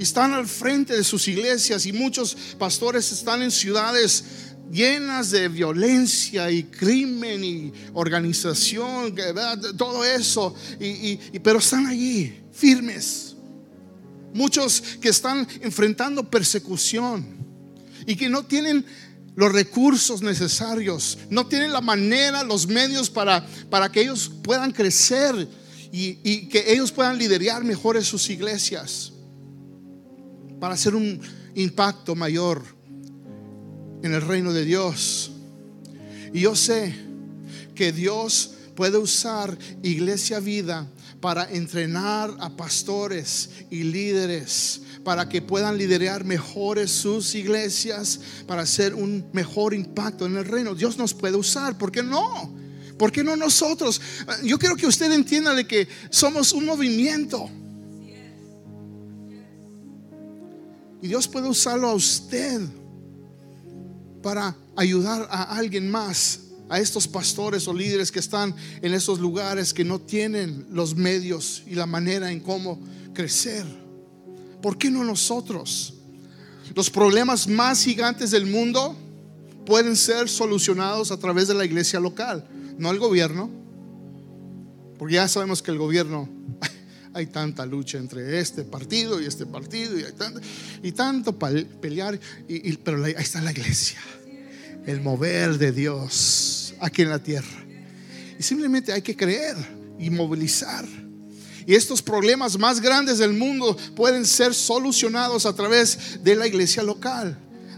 están 0.04 0.34
al 0.34 0.48
frente 0.48 0.96
de 0.96 1.04
sus 1.04 1.28
iglesias 1.28 1.86
y 1.86 1.94
muchos 1.94 2.36
pastores 2.58 3.12
están 3.12 3.42
en 3.42 3.52
ciudades 3.52 4.24
llenas 4.72 5.32
de 5.32 5.48
violencia 5.48 6.50
y 6.50 6.64
crimen 6.64 7.44
y 7.44 7.74
organización, 7.94 9.14
todo 9.78 10.04
eso, 10.06 10.56
y, 10.80 11.18
pero 11.40 11.60
están 11.60 11.86
allí 11.86 12.34
firmes. 12.52 13.31
Muchos 14.34 14.82
que 15.02 15.10
están 15.10 15.48
enfrentando 15.62 16.30
persecución 16.30 17.26
y 18.06 18.16
que 18.16 18.30
no 18.30 18.44
tienen 18.44 18.86
los 19.36 19.52
recursos 19.52 20.22
necesarios, 20.22 21.18
no 21.30 21.48
tienen 21.48 21.72
la 21.72 21.82
manera, 21.82 22.44
los 22.44 22.68
medios 22.68 23.10
para, 23.10 23.46
para 23.70 23.92
que 23.92 24.02
ellos 24.02 24.32
puedan 24.44 24.72
crecer 24.72 25.48
y, 25.92 26.20
y 26.24 26.48
que 26.48 26.72
ellos 26.72 26.92
puedan 26.92 27.18
liderar 27.18 27.64
mejor 27.64 28.02
sus 28.04 28.30
iglesias 28.30 29.14
para 30.60 30.76
hacer 30.76 30.96
un 30.96 31.20
impacto 31.56 32.16
mayor 32.16 32.64
en 34.04 34.14
el 34.14 34.22
reino 34.22 34.54
de 34.54 34.66
Dios. 34.66 35.32
Y 36.34 36.42
yo 36.42 36.56
sé 36.56 36.94
que 37.76 37.92
Dios 37.92 38.52
puede 38.76 38.98
usar 38.98 39.58
Iglesia 39.84 40.40
Vida 40.40 40.88
para 41.22 41.50
entrenar 41.52 42.36
a 42.40 42.50
pastores 42.50 43.50
y 43.70 43.84
líderes 43.84 44.82
para 45.04 45.28
que 45.28 45.42
puedan 45.42 45.78
liderar 45.78 46.24
mejores 46.24 46.92
sus 46.92 47.34
iglesias, 47.36 48.20
para 48.48 48.64
hacer 48.64 48.94
un 48.94 49.26
mejor 49.34 49.74
impacto 49.74 50.26
en 50.26 50.38
el 50.38 50.46
reino. 50.46 50.76
Dios 50.76 50.98
nos 50.98 51.14
puede 51.14 51.36
usar, 51.38 51.78
¿por 51.78 51.92
qué 51.92 52.04
no? 52.04 52.54
¿Por 52.98 53.12
qué 53.12 53.24
no 53.24 53.36
nosotros? 53.36 54.00
Yo 54.44 54.60
quiero 54.60 54.76
que 54.76 54.86
usted 54.86 55.12
entienda 55.12 55.56
de 55.56 55.66
que 55.66 55.88
somos 56.10 56.54
un 56.54 56.66
movimiento. 56.66 57.50
Y 61.02 61.08
Dios 61.08 61.28
puede 61.28 61.50
usarlo 61.50 61.90
a 61.90 61.94
usted 61.96 62.62
para 64.22 64.56
ayudar 64.76 65.28
a 65.32 65.56
alguien 65.56 65.90
más, 65.90 66.42
a 66.72 66.80
estos 66.80 67.06
pastores 67.06 67.68
o 67.68 67.74
líderes 67.74 68.14
que 68.14 68.20
están 68.20 68.56
en 68.82 68.94
esos 68.94 69.20
lugares 69.20 69.74
que 69.74 69.84
no 69.84 70.00
tienen 70.00 70.66
los 70.72 70.96
medios 70.96 71.64
y 71.68 71.76
la 71.76 71.86
manera 71.86 72.32
en 72.32 72.40
cómo 72.40 72.80
crecer. 73.14 73.66
¿Por 74.62 74.78
qué 74.78 74.90
no 74.90 75.04
nosotros? 75.04 75.96
Los 76.74 76.90
problemas 76.90 77.46
más 77.50 77.84
gigantes 77.84 78.32
del 78.32 78.46
mundo 78.46 78.96
pueden 79.66 79.98
ser 79.98 80.30
solucionados 80.30 81.12
a 81.12 81.18
través 81.18 81.50
de 81.50 81.56
la 81.56 81.66
iglesia 81.66 82.00
local, 82.00 82.48
no 82.78 82.90
el 82.90 83.00
gobierno, 83.00 83.50
porque 84.98 85.16
ya 85.16 85.28
sabemos 85.28 85.62
que 85.62 85.72
el 85.72 85.78
gobierno 85.78 86.30
hay 87.14 87.26
tanta 87.26 87.66
lucha 87.66 87.98
entre 87.98 88.40
este 88.40 88.64
partido 88.64 89.20
y 89.22 89.26
este 89.26 89.46
partido 89.46 90.00
y, 90.00 90.04
hay 90.04 90.14
tanto, 90.94 91.32
y 91.34 91.64
pelear, 91.82 92.18
pero 92.82 93.04
ahí 93.04 93.14
está 93.18 93.42
la 93.42 93.52
iglesia, 93.52 94.00
el 94.86 95.02
mover 95.02 95.58
de 95.58 95.74
Dios 95.74 96.61
aquí 96.82 97.04
en 97.04 97.10
la 97.10 97.20
tierra. 97.20 97.66
Y 98.38 98.44
simplemente 98.44 98.92
hay 98.92 99.02
que 99.02 99.16
creer 99.16 99.56
y 100.00 100.10
movilizar. 100.10 100.86
Y 101.66 101.76
estos 101.76 102.02
problemas 102.02 102.58
más 102.58 102.82
grandes 102.82 103.20
del 103.20 103.34
mundo 103.34 103.78
pueden 103.96 104.26
ser 104.26 104.54
solucionados 104.54 105.46
a 105.46 105.54
través 105.54 106.24
de 106.24 106.36
la 106.36 106.48
iglesia 106.48 106.82
local, 106.82 107.38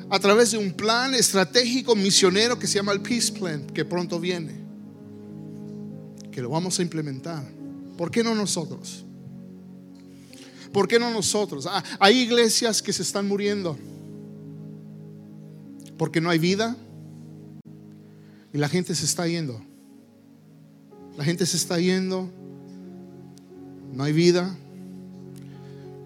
a 0.10 0.20
través 0.20 0.52
de 0.52 0.58
un 0.58 0.72
plan 0.72 1.14
estratégico 1.14 1.96
misionero 1.96 2.58
que 2.58 2.66
se 2.66 2.76
llama 2.76 2.94
el 2.94 3.02
Peace 3.02 3.32
Plan, 3.34 3.68
que 3.68 3.84
pronto 3.84 4.20
viene, 4.20 4.54
que 6.32 6.42
lo 6.42 6.50
vamos 6.50 6.80
a 6.80 6.82
implementar. 6.82 7.44
¿Por 7.98 8.10
qué 8.10 8.24
no 8.24 8.34
nosotros? 8.34 9.04
¿Por 10.72 10.88
qué 10.88 10.98
no 10.98 11.12
nosotros? 11.12 11.68
Ah, 11.68 11.84
hay 12.00 12.20
iglesias 12.20 12.82
que 12.82 12.94
se 12.94 13.04
están 13.04 13.28
muriendo 13.28 13.78
porque 15.98 16.20
no 16.20 16.30
hay 16.30 16.40
vida 16.40 16.76
y 18.54 18.58
la 18.58 18.70
gente 18.70 18.94
se 18.96 19.06
está 19.06 19.28
yendo. 19.28 19.60
La 21.18 21.24
gente 21.24 21.46
se 21.46 21.58
está 21.58 21.80
yendo, 21.80 22.30
no 23.92 24.04
hay 24.04 24.14
vida, 24.14 24.56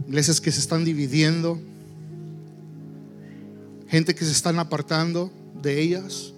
iglesias 0.07 0.41
que 0.41 0.51
se 0.51 0.59
están 0.59 0.83
dividiendo, 0.83 1.59
gente 3.87 4.15
que 4.15 4.25
se 4.25 4.31
están 4.31 4.59
apartando 4.59 5.31
de 5.61 5.81
ellas 5.81 6.33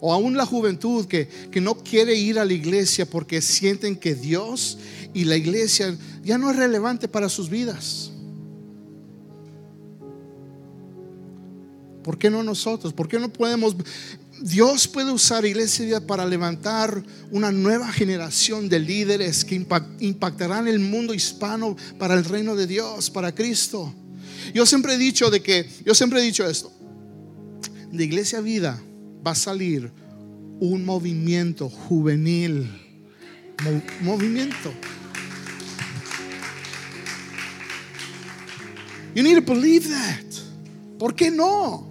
o 0.00 0.12
aún 0.12 0.36
la 0.36 0.46
juventud 0.46 1.06
que, 1.06 1.28
que, 1.50 1.60
no 1.60 1.76
quiere 1.76 2.14
ir 2.14 2.38
a 2.38 2.44
la 2.44 2.52
iglesia 2.52 3.08
porque 3.08 3.42
sienten 3.42 3.96
que 3.96 4.14
Dios 4.14 4.78
y 5.12 5.24
la 5.24 5.36
iglesia 5.36 5.96
ya 6.24 6.38
no 6.38 6.50
es 6.50 6.56
relevante 6.56 7.08
para 7.08 7.28
sus 7.28 7.50
vidas. 7.50 8.12
¿Por 12.04 12.16
qué 12.16 12.30
no 12.30 12.42
nosotros? 12.42 12.92
¿Por 12.92 13.08
qué 13.08 13.18
no 13.18 13.28
podemos? 13.28 13.76
Dios 14.40 14.86
puede 14.88 15.10
usar 15.10 15.44
iglesia 15.44 16.06
para 16.06 16.24
levantar 16.26 17.02
una 17.30 17.50
nueva 17.50 17.92
generación 17.92 18.68
de 18.68 18.78
líderes 18.78 19.44
que 19.44 19.54
impactarán 20.00 20.68
el 20.68 20.78
mundo 20.78 21.14
hispano 21.14 21.76
para 21.98 22.14
el 22.14 22.24
reino 22.24 22.54
de 22.54 22.66
Dios, 22.66 23.10
para 23.10 23.34
Cristo. 23.34 23.92
Yo 24.54 24.64
siempre 24.66 24.94
he 24.94 24.98
dicho 24.98 25.30
de 25.30 25.42
que, 25.42 25.68
yo 25.84 25.94
siempre 25.94 26.20
he 26.20 26.22
dicho 26.22 26.46
esto, 26.48 26.72
de 27.90 28.04
iglesia 28.04 28.40
vida 28.40 28.80
va 29.26 29.32
a 29.32 29.34
salir 29.34 29.90
un 30.60 30.84
movimiento 30.84 31.68
juvenil. 31.68 32.68
movimiento. 34.00 34.72
You 39.14 39.22
need 39.22 39.34
to 39.34 39.40
believe 39.42 39.88
that. 39.88 40.24
¿Por 40.98 41.14
qué 41.14 41.30
no? 41.30 41.87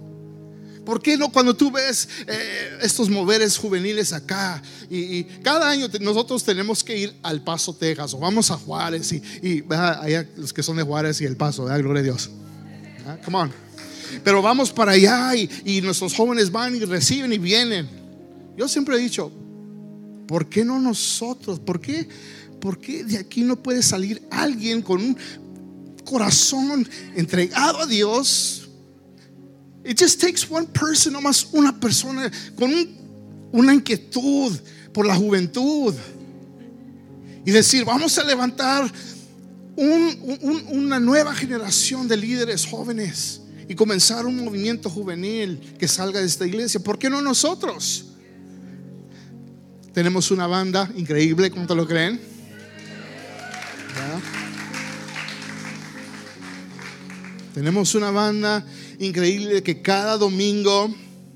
¿Por 0.88 1.02
qué 1.02 1.18
no 1.18 1.30
cuando 1.30 1.54
tú 1.54 1.70
ves 1.70 2.08
eh, 2.26 2.78
estos 2.80 3.10
moveres 3.10 3.58
juveniles 3.58 4.14
acá? 4.14 4.62
Y, 4.88 5.22
cada 5.42 5.68
año 5.68 5.86
nosotros 6.00 6.42
tenemos 6.42 6.82
que 6.82 6.96
ir 6.96 7.14
al 7.22 7.44
Paso, 7.44 7.74
Texas, 7.74 8.14
o 8.14 8.18
vamos 8.18 8.50
a 8.50 8.56
Juárez, 8.56 9.12
y, 9.12 9.22
y 9.42 9.64
los 10.38 10.50
que 10.54 10.62
son 10.62 10.78
de 10.78 10.82
Juárez 10.82 11.20
y 11.20 11.26
el 11.26 11.36
Paso, 11.36 11.66
gloria 11.66 12.00
a 12.00 12.02
Dios. 12.02 12.30
Ah, 13.06 13.18
come 13.22 13.36
on. 13.36 13.52
Pero 14.24 14.40
vamos 14.40 14.72
para 14.72 14.92
allá 14.92 15.36
y, 15.36 15.82
nuestros 15.82 16.14
jóvenes 16.14 16.50
van 16.50 16.74
y 16.74 16.78
reciben 16.78 17.34
y 17.34 17.38
vienen. 17.38 17.86
Yo 18.56 18.66
siempre 18.66 18.96
he 18.96 18.98
dicho, 18.98 19.30
¿por 20.26 20.48
qué 20.48 20.64
no 20.64 20.78
nosotros? 20.78 21.60
¿Por 21.60 21.82
qué, 21.82 22.08
¿Por 22.62 22.78
qué 22.78 23.04
de 23.04 23.18
aquí 23.18 23.42
no 23.42 23.56
puede 23.56 23.82
salir 23.82 24.22
alguien 24.30 24.80
con 24.80 25.02
un 25.02 25.18
corazón 26.06 26.88
entregado 27.14 27.80
a 27.80 27.86
Dios? 27.86 28.57
It 29.88 29.98
just 29.98 30.20
takes 30.20 30.46
one 30.50 30.66
person, 30.66 31.14
no 31.14 31.22
más 31.22 31.48
una 31.50 31.72
persona 31.72 32.30
con 32.54 32.70
una 33.50 33.72
inquietud 33.72 34.54
por 34.92 35.06
la 35.06 35.16
juventud 35.16 35.94
y 37.42 37.50
decir, 37.50 37.86
vamos 37.86 38.18
a 38.18 38.24
levantar 38.24 38.92
una 39.76 41.00
nueva 41.00 41.34
generación 41.34 42.06
de 42.06 42.18
líderes 42.18 42.66
jóvenes 42.66 43.40
y 43.66 43.74
comenzar 43.74 44.26
un 44.26 44.44
movimiento 44.44 44.90
juvenil 44.90 45.58
que 45.78 45.88
salga 45.88 46.20
de 46.20 46.26
esta 46.26 46.46
iglesia. 46.46 46.80
¿Por 46.80 46.98
qué 46.98 47.08
no 47.08 47.22
nosotros? 47.22 48.04
Tenemos 49.94 50.30
una 50.30 50.46
banda 50.46 50.92
increíble, 50.96 51.50
¿cómo 51.50 51.66
te 51.66 51.74
lo 51.74 51.88
creen? 51.88 52.20
Tenemos 57.54 57.94
una 57.94 58.10
banda 58.10 58.66
increíble 58.98 59.62
que 59.62 59.80
cada 59.82 60.16
domingo 60.16 60.94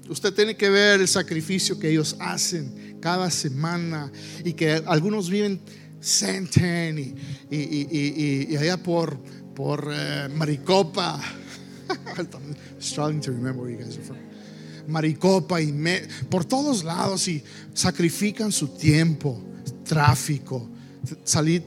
usted 0.09 0.33
tiene 0.35 0.57
que 0.57 0.68
ver 0.68 1.01
el 1.01 1.09
sacrificio 1.09 1.79
que 1.79 1.90
ellos 1.90 2.16
hacen 2.18 2.98
cada 3.01 3.31
semana 3.31 4.12
y 4.44 4.53
que 4.53 4.83
algunos 4.87 5.31
viven 5.31 5.61
Senten 6.03 6.98
y, 6.98 7.57
y, 7.57 8.57
allá 8.57 8.77
por, 8.77 9.16
por 9.55 9.88
eh, 9.92 10.29
Maricopa. 10.35 11.20
struggling 12.81 13.20
to 13.20 13.31
remember 13.31 13.62
where 13.62 13.70
you 13.70 13.79
guys 13.79 13.96
are 13.96 14.03
from. 14.03 14.16
Maricopa 14.88 15.61
y 15.61 15.72
por 16.29 16.44
todos 16.44 16.83
lados 16.83 17.29
y 17.29 17.44
sacrifican 17.72 18.51
su 18.51 18.68
tiempo, 18.68 19.40
tráfico, 19.85 20.68
salir 21.22 21.62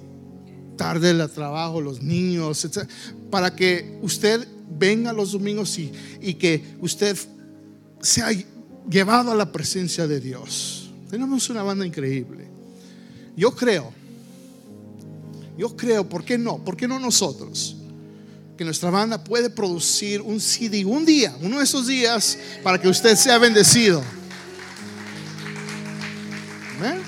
tarde 0.76 1.14
del 1.14 1.30
trabajo, 1.32 1.80
los 1.80 2.02
niños, 2.02 2.66
etc., 2.66 2.90
para 3.32 3.56
que 3.56 3.98
usted 4.02 4.46
venga 4.78 5.14
los 5.14 5.32
domingos 5.32 5.78
y, 5.80 5.92
y 6.22 6.34
que 6.36 6.76
usted 6.82 7.18
sea 8.02 8.30
llevado 8.90 9.32
a 9.32 9.36
la 9.36 9.52
presencia 9.52 10.08
de 10.08 10.20
Dios. 10.20 10.90
Tenemos 11.10 11.50
una 11.50 11.64
banda 11.64 11.86
increíble. 11.86 12.48
Yo 13.36 13.56
creo 13.56 13.92
yo 15.58 15.76
creo, 15.76 16.08
¿por 16.08 16.24
qué 16.24 16.38
no? 16.38 16.58
¿Por 16.58 16.76
qué 16.76 16.88
no 16.88 17.00
nosotros? 17.00 17.78
Que 18.58 18.66
nuestra 18.66 18.90
banda 18.90 19.24
puede 19.24 19.50
producir 19.50 20.22
un 20.22 20.40
CD 20.40 20.86
un 20.86 21.06
día, 21.06 21.36
uno 21.42 21.58
de 21.60 21.64
esos 21.64 21.88
días, 21.88 22.38
para 22.64 22.80
que 22.80 22.88
usted 22.88 23.16
sea 23.16 23.38
bendecido. 23.38 24.02
¿Eh? 26.84 27.00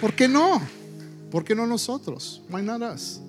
¿Por 0.00 0.14
qué 0.14 0.28
no? 0.28 0.60
¿Por 1.30 1.44
qué 1.44 1.54
no 1.54 1.66
nosotros? 1.66 2.42
Why 2.50 2.62
not 2.62 2.82
us? 2.82 3.20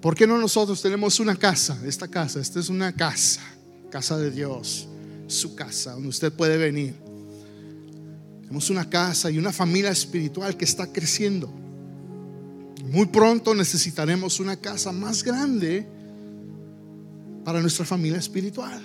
¿Por 0.00 0.14
qué 0.14 0.26
no 0.26 0.38
nosotros 0.38 0.80
tenemos 0.82 1.20
una 1.20 1.36
casa? 1.36 1.78
Esta 1.84 2.08
casa, 2.08 2.40
esta 2.40 2.60
es 2.60 2.68
una 2.68 2.92
casa, 2.92 3.40
casa 3.90 4.18
de 4.18 4.30
Dios, 4.30 4.88
su 5.26 5.54
casa, 5.54 5.92
donde 5.92 6.08
usted 6.08 6.32
puede 6.32 6.56
venir. 6.56 6.94
Tenemos 8.42 8.70
una 8.70 8.88
casa 8.88 9.30
y 9.30 9.38
una 9.38 9.52
familia 9.52 9.90
espiritual 9.90 10.56
que 10.56 10.64
está 10.64 10.86
creciendo. 10.92 11.52
Muy 12.90 13.06
pronto 13.06 13.54
necesitaremos 13.54 14.38
una 14.38 14.56
casa 14.56 14.92
más 14.92 15.24
grande 15.24 15.86
para 17.44 17.60
nuestra 17.60 17.84
familia 17.84 18.18
espiritual. 18.18 18.80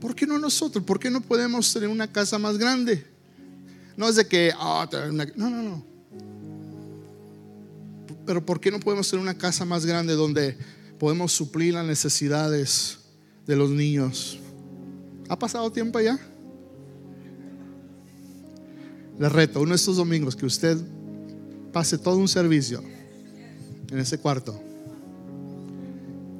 ¿Por 0.00 0.14
qué 0.14 0.26
no 0.26 0.38
nosotros? 0.38 0.84
¿Por 0.84 0.98
qué 0.98 1.10
no 1.10 1.22
podemos 1.22 1.72
tener 1.72 1.88
una 1.88 2.10
casa 2.12 2.38
más 2.38 2.58
grande? 2.58 3.06
No 3.96 4.08
es 4.08 4.16
de 4.16 4.26
que, 4.26 4.52
ah, 4.54 4.86
no, 5.12 5.50
no, 5.50 5.62
no. 5.62 5.93
Pero 8.26 8.44
¿por 8.44 8.60
qué 8.60 8.70
no 8.70 8.80
podemos 8.80 9.08
tener 9.08 9.22
una 9.22 9.36
casa 9.36 9.64
más 9.64 9.84
grande 9.84 10.14
donde 10.14 10.56
podemos 10.98 11.32
suplir 11.32 11.74
las 11.74 11.86
necesidades 11.86 12.98
de 13.46 13.56
los 13.56 13.70
niños? 13.70 14.38
¿Ha 15.28 15.38
pasado 15.38 15.70
tiempo 15.70 15.98
allá? 15.98 16.18
Le 19.18 19.28
reto, 19.28 19.60
uno 19.60 19.70
de 19.70 19.76
estos 19.76 19.96
domingos 19.96 20.34
que 20.34 20.46
usted 20.46 20.76
pase 21.72 21.98
todo 21.98 22.16
un 22.16 22.28
servicio 22.28 22.82
en 23.90 23.98
ese 23.98 24.18
cuarto. 24.18 24.60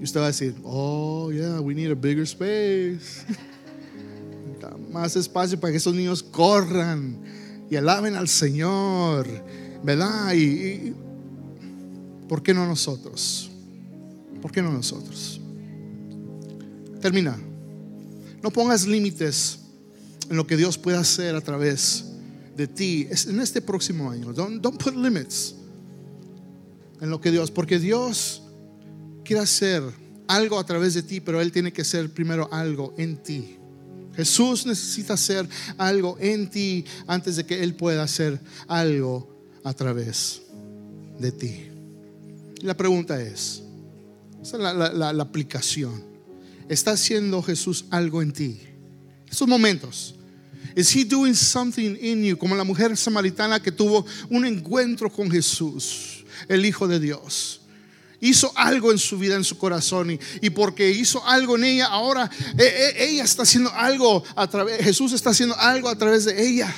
Y 0.01 0.05
usted 0.05 0.21
va 0.21 0.25
a 0.25 0.29
decir, 0.29 0.55
oh, 0.65 1.31
yeah, 1.31 1.61
we 1.61 1.75
need 1.75 1.91
a 1.91 1.95
bigger 1.95 2.25
space. 2.25 3.25
Más 4.93 5.15
espacio 5.17 5.59
para 5.61 5.73
que 5.73 5.77
esos 5.77 5.95
niños 5.95 6.23
corran 6.23 7.19
y 7.71 7.77
alaben 7.77 8.15
al 8.15 8.29
Señor, 8.29 9.27
¿verdad? 9.83 10.33
Y, 10.35 10.41
y, 10.41 10.95
¿por 12.29 12.43
qué 12.43 12.55
no 12.55 12.67
nosotros? 12.67 13.51
¿Por 14.41 14.53
qué 14.53 14.63
no 14.63 14.71
nosotros? 14.71 15.41
Termina. 17.01 17.39
No 18.43 18.51
pongas 18.51 18.87
límites 18.87 19.59
en 20.29 20.37
lo 20.37 20.47
que 20.47 20.57
Dios 20.57 20.77
puede 20.79 20.99
hacer 20.99 21.35
a 21.35 21.41
través 21.41 22.05
de 22.57 22.67
ti 22.67 23.09
en 23.27 23.41
este 23.41 23.61
próximo 23.61 24.11
año. 24.11 24.33
Don't, 24.33 24.61
don't 24.63 24.83
put 24.83 24.95
limits 24.95 25.55
en 27.01 27.11
lo 27.11 27.21
que 27.21 27.31
Dios, 27.31 27.51
porque 27.51 27.79
Dios 27.79 28.43
quiere 29.25 29.43
hacer 29.43 29.83
algo 30.29 30.59
a 30.59 30.65
través 30.65 30.95
de 30.95 31.03
ti, 31.03 31.21
pero 31.21 31.41
Él 31.41 31.53
tiene 31.53 31.73
que 31.73 31.83
hacer 31.83 32.11
primero 32.13 32.49
algo 32.53 32.95
en 32.97 33.17
ti. 33.23 33.57
Jesús 34.15 34.65
necesita 34.65 35.15
hacer 35.15 35.49
algo 35.77 36.17
en 36.21 36.49
ti 36.49 36.85
antes 37.07 37.37
de 37.37 37.45
que 37.45 37.63
Él 37.63 37.75
pueda 37.75 38.03
hacer 38.05 38.41
algo 38.69 39.29
a 39.65 39.75
través 39.75 40.43
de 41.19 41.33
ti. 41.33 41.74
La 42.67 42.77
pregunta 42.77 43.21
es, 43.21 43.63
esa 44.43 44.57
es 44.57 44.95
la, 44.95 45.11
aplicación. 45.11 46.05
¿Está 46.69 46.93
haciendo 46.93 47.43
Jesús 47.43 47.85
algo 47.91 48.23
en 48.23 48.33
ti? 48.33 48.61
Esos 49.31 49.47
momentos 49.47 50.15
Is 50.77 50.95
he 50.95 51.05
doing 51.05 51.35
something 51.35 51.97
in 52.01 52.25
you? 52.25 52.37
Como 52.37 52.57
la 52.57 52.65
mujer 52.65 52.97
samaritana 52.97 53.61
que 53.61 53.71
tuvo 53.71 54.05
un 54.29 54.45
encuentro 54.45 55.11
con 55.11 55.31
Jesús, 55.31 56.25
el 56.49 56.65
Hijo 56.65 56.89
de 56.89 56.99
Dios. 56.99 57.61
Hizo 58.21 58.51
algo 58.57 58.91
en 58.91 58.99
su 58.99 59.19
vida, 59.19 59.37
en 59.37 59.45
su 59.45 59.57
corazón, 59.57 60.19
y, 60.41 60.51
porque 60.51 60.91
hizo 60.91 61.25
algo 61.27 61.57
en 61.57 61.65
ella, 61.65 61.87
ahora 61.87 62.31
eh, 62.59 62.65
eh, 62.65 63.11
ella 63.11 63.25
está 63.25 63.43
haciendo 63.43 63.71
algo 63.73 64.25
a 64.35 64.49
través, 64.49 64.83
Jesús 64.83 65.13
está 65.13 65.31
haciendo 65.31 65.55
algo 65.59 65.89
a 65.89 65.97
través 65.97 66.25
de 66.25 66.49
ella. 66.49 66.75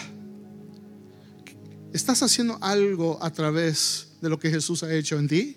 ¿Estás 1.93 2.23
haciendo 2.23 2.59
algo 2.61 3.19
a 3.23 3.33
través 3.33 4.09
de 4.21 4.29
lo 4.29 4.39
que 4.39 4.51
Jesús 4.51 4.83
ha 4.83 4.93
hecho 4.93 5.19
en 5.19 5.29
ti? 5.29 5.57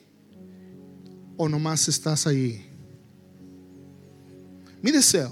¿O 1.41 1.47
nomás 1.47 1.87
estás 1.87 2.27
ahí? 2.27 2.69
Mi 4.81 4.91
deseo 4.91 5.31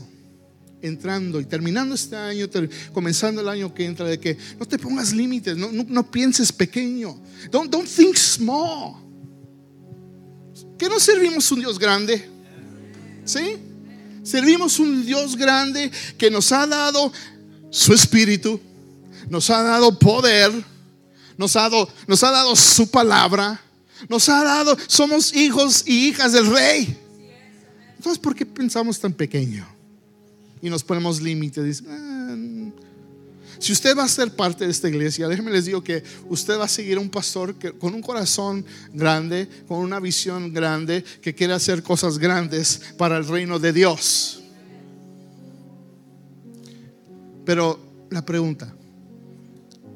entrando 0.82 1.42
y 1.42 1.44
terminando 1.44 1.96
este 1.96 2.16
año, 2.16 2.48
comenzando 2.94 3.42
el 3.42 3.50
año 3.50 3.74
que 3.74 3.84
entra, 3.84 4.06
de 4.06 4.18
que 4.18 4.38
no 4.58 4.66
te 4.66 4.80
pongas 4.80 5.12
límites, 5.12 5.58
no, 5.58 5.70
no, 5.70 6.10
pienses 6.10 6.54
pequeño. 6.54 7.20
Don't, 7.52 7.70
think 7.94 8.16
small. 8.16 8.96
¿Que 10.78 10.88
no 10.88 10.98
servimos 10.98 11.52
un 11.52 11.60
Dios 11.60 11.78
grande? 11.78 12.26
¿Sí? 13.26 13.58
Servimos 14.24 14.80
un 14.80 15.06
Dios 15.06 15.36
grande 15.36 15.92
que 16.18 16.32
nos 16.32 16.54
ha 16.54 16.66
dado 16.68 17.12
su 17.70 17.94
espíritu, 17.94 18.62
nos 19.28 19.50
ha 19.50 19.62
dado 19.62 20.00
poder, 20.00 20.54
nos 21.38 21.54
ha 21.58 21.64
dado, 21.64 21.90
nos 22.08 22.24
ha 22.24 22.32
dado 22.32 22.56
su 22.56 22.90
palabra, 22.90 23.62
nos 24.10 24.30
ha 24.30 24.44
dado, 24.44 24.78
somos 24.88 25.34
hijos 25.36 25.84
y 25.86 26.08
hijas 26.08 26.34
del 26.34 26.48
rey. 26.48 26.98
Entonces, 27.96 28.20
¿por 28.20 28.36
qué 28.36 28.46
pensamos 28.46 29.00
tan 29.00 29.14
pequeño? 29.14 29.78
y 30.62 30.70
nos 30.70 30.84
ponemos 30.84 31.22
límites. 31.22 31.84
Ah, 31.88 32.36
si 33.60 33.72
usted 33.72 33.98
va 33.98 34.04
a 34.04 34.08
ser 34.08 34.36
parte 34.36 34.66
de 34.66 34.72
esta 34.72 34.88
iglesia, 34.88 35.28
déjenme 35.28 35.52
les 35.52 35.66
digo 35.66 35.84
que 35.84 36.04
usted 36.30 36.60
va 36.60 36.66
a 36.66 36.70
seguir 36.70 36.98
a 36.98 37.02
un 37.02 37.10
pastor 37.10 37.56
que, 37.56 37.72
con 37.72 37.96
un 37.96 38.02
corazón 38.02 38.64
grande, 38.94 39.48
con 39.68 39.80
una 39.80 40.00
visión 40.00 40.54
grande, 40.54 41.04
que 41.22 41.34
quiere 41.34 41.54
hacer 41.54 41.82
cosas 41.82 42.20
grandes 42.20 42.82
para 42.98 43.18
el 43.18 43.28
reino 43.28 43.58
de 43.58 43.74
Dios. 43.74 44.44
Pero 47.46 47.80
la 48.12 48.24
pregunta, 48.24 48.76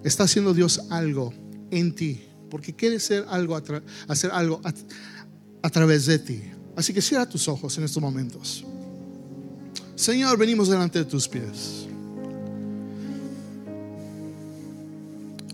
¿está 0.03 0.23
haciendo 0.23 0.53
Dios 0.53 0.81
algo 0.89 1.33
en 1.69 1.93
ti? 1.93 2.21
Porque 2.51 2.75
quiere 2.75 2.97
hacer 2.97 3.25
algo, 3.27 3.59
hacer 4.07 4.29
algo 4.31 4.61
a 5.63 5.69
través 5.71 6.05
de 6.05 6.19
ti. 6.19 6.43
Así 6.75 6.93
que 6.93 7.01
cierra 7.01 7.27
tus 7.27 7.47
ojos 7.47 7.75
en 7.79 7.85
estos 7.85 8.01
momentos. 8.01 8.63
Señor, 9.95 10.37
venimos 10.37 10.67
delante 10.67 10.99
de 10.99 11.05
tus 11.05 11.27
pies. 11.27 11.87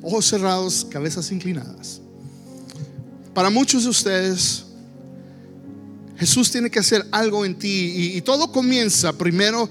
Ojos 0.01 0.25
cerrados, 0.25 0.85
cabezas 0.89 1.31
inclinadas. 1.31 2.01
Para 3.33 3.49
muchos 3.49 3.83
de 3.83 3.89
ustedes, 3.89 4.65
Jesús 6.17 6.49
tiene 6.49 6.71
que 6.71 6.79
hacer 6.79 7.05
algo 7.11 7.45
en 7.45 7.59
ti 7.59 8.13
y, 8.15 8.21
todo 8.21 8.51
comienza 8.51 9.13
primero 9.17 9.69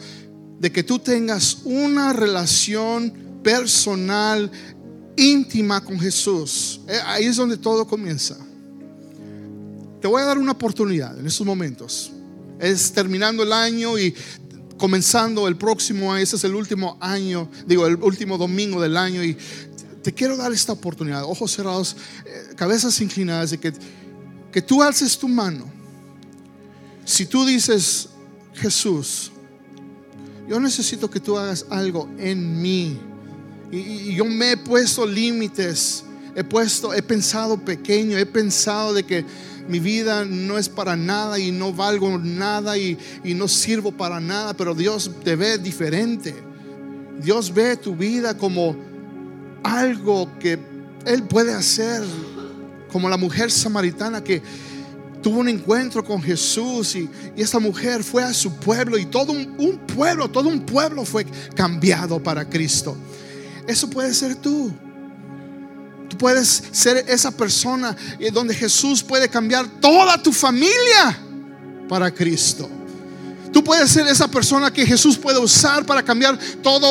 de 0.60 0.70
que 0.70 0.82
tú 0.82 0.98
tengas 0.98 1.58
una 1.64 2.12
relación 2.12 3.12
personal, 3.42 4.50
íntima 5.16 5.82
con 5.82 5.98
Jesús. 5.98 6.80
Eh, 6.88 6.98
ahí 7.06 7.24
es 7.24 7.36
donde 7.36 7.56
todo 7.56 7.86
comienza. 7.86 8.36
Te 10.00 10.08
voy 10.08 10.22
a 10.22 10.26
dar 10.26 10.38
una 10.38 10.52
oportunidad 10.52 11.18
en 11.18 11.26
estos 11.26 11.46
momentos. 11.46 12.12
Es 12.58 12.92
terminando 12.92 13.42
el 13.42 13.52
año 13.52 13.98
y 13.98 14.14
comenzando 14.76 15.48
el 15.48 15.56
próximo 15.56 16.12
año, 16.12 16.22
ese 16.22 16.36
es 16.36 16.44
el 16.44 16.54
último 16.54 16.96
año, 17.00 17.48
digo, 17.66 17.86
el 17.86 17.96
último 17.96 18.36
domingo 18.36 18.80
del 18.80 18.96
año 18.96 19.24
y 19.24 19.36
te 20.02 20.12
quiero 20.12 20.36
dar 20.36 20.52
esta 20.52 20.72
oportunidad, 20.72 21.24
ojos 21.24 21.50
cerrados, 21.50 21.96
eh, 22.24 22.54
cabezas 22.54 23.00
inclinadas, 23.00 23.50
de 23.50 23.58
que, 23.58 23.72
que 24.52 24.62
tú 24.62 24.80
alces 24.80 25.18
tu 25.18 25.26
mano. 25.26 25.64
Si 27.04 27.26
tú 27.26 27.44
dices, 27.44 28.10
Jesús, 28.54 29.32
yo 30.48 30.60
necesito 30.60 31.10
que 31.10 31.18
tú 31.18 31.36
hagas 31.36 31.66
algo 31.70 32.08
en 32.18 32.62
mí. 32.62 33.00
Y, 33.70 34.14
yo 34.14 34.24
me 34.24 34.52
he 34.52 34.56
puesto 34.56 35.06
límites, 35.06 36.04
he 36.34 36.44
puesto, 36.44 36.94
he 36.94 37.02
pensado 37.02 37.58
pequeño, 37.58 38.16
he 38.16 38.26
pensado 38.26 38.94
de 38.94 39.04
que 39.04 39.24
mi 39.68 39.80
vida 39.80 40.24
no 40.24 40.58
es 40.58 40.68
para 40.68 40.96
nada 40.96 41.38
y 41.38 41.50
no 41.50 41.72
valgo 41.72 42.18
nada 42.18 42.78
y, 42.78 42.96
no 43.24 43.48
sirvo 43.48 43.92
para 43.92 44.20
nada, 44.20 44.54
pero 44.54 44.74
Dios 44.74 45.10
te 45.24 45.34
ve 45.34 45.58
diferente. 45.58 46.34
Dios 47.20 47.52
ve 47.52 47.76
tu 47.76 47.96
vida 47.96 48.36
como 48.36 48.76
algo 49.62 50.30
que 50.38 50.58
Él 51.04 51.24
puede 51.24 51.52
hacer, 51.52 52.02
como 52.92 53.08
la 53.08 53.16
mujer 53.16 53.50
samaritana 53.50 54.22
que 54.22 54.40
tuvo 55.22 55.40
un 55.40 55.48
encuentro 55.48 56.04
con 56.04 56.22
Jesús 56.22 56.94
y, 56.94 57.08
y 57.34 57.42
esa 57.42 57.58
mujer 57.58 58.04
fue 58.04 58.22
a 58.22 58.32
su 58.32 58.54
pueblo 58.54 58.96
y 58.96 59.06
todo 59.06 59.32
un 59.32 59.80
pueblo, 59.92 60.30
todo 60.30 60.48
un 60.48 60.60
pueblo 60.60 61.04
fue 61.04 61.26
cambiado 61.56 62.22
para 62.22 62.48
Cristo. 62.48 62.96
Eso 63.66 63.88
puede 63.90 64.14
ser 64.14 64.36
tú. 64.36 64.72
Tú 66.08 66.16
puedes 66.18 66.62
ser 66.70 67.04
esa 67.08 67.30
persona 67.30 67.96
eh, 68.18 68.30
donde 68.30 68.54
Jesús 68.54 69.02
puede 69.02 69.28
cambiar 69.28 69.66
toda 69.80 70.22
tu 70.22 70.32
familia 70.32 71.18
para 71.88 72.10
Cristo. 72.12 72.70
Tú 73.52 73.64
puedes 73.64 73.90
ser 73.90 74.06
esa 74.06 74.28
persona 74.28 74.70
que 74.70 74.84
Jesús 74.86 75.16
puede 75.16 75.38
usar 75.38 75.84
para 75.86 76.02
cambiar 76.02 76.38
toda 76.62 76.88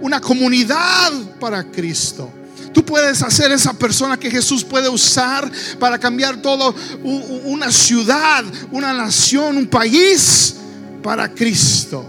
una 0.00 0.20
comunidad 0.20 1.12
para 1.38 1.62
Cristo. 1.64 2.30
Tú 2.72 2.84
puedes 2.84 3.22
hacer 3.22 3.52
esa 3.52 3.74
persona 3.74 4.16
que 4.16 4.30
Jesús 4.30 4.64
puede 4.64 4.88
usar 4.88 5.50
para 5.78 5.98
cambiar 5.98 6.40
toda 6.40 6.72
una 7.02 7.70
ciudad, 7.70 8.44
una 8.70 8.94
nación, 8.94 9.58
un 9.58 9.66
país 9.66 10.54
para 11.02 11.28
Cristo. 11.28 12.06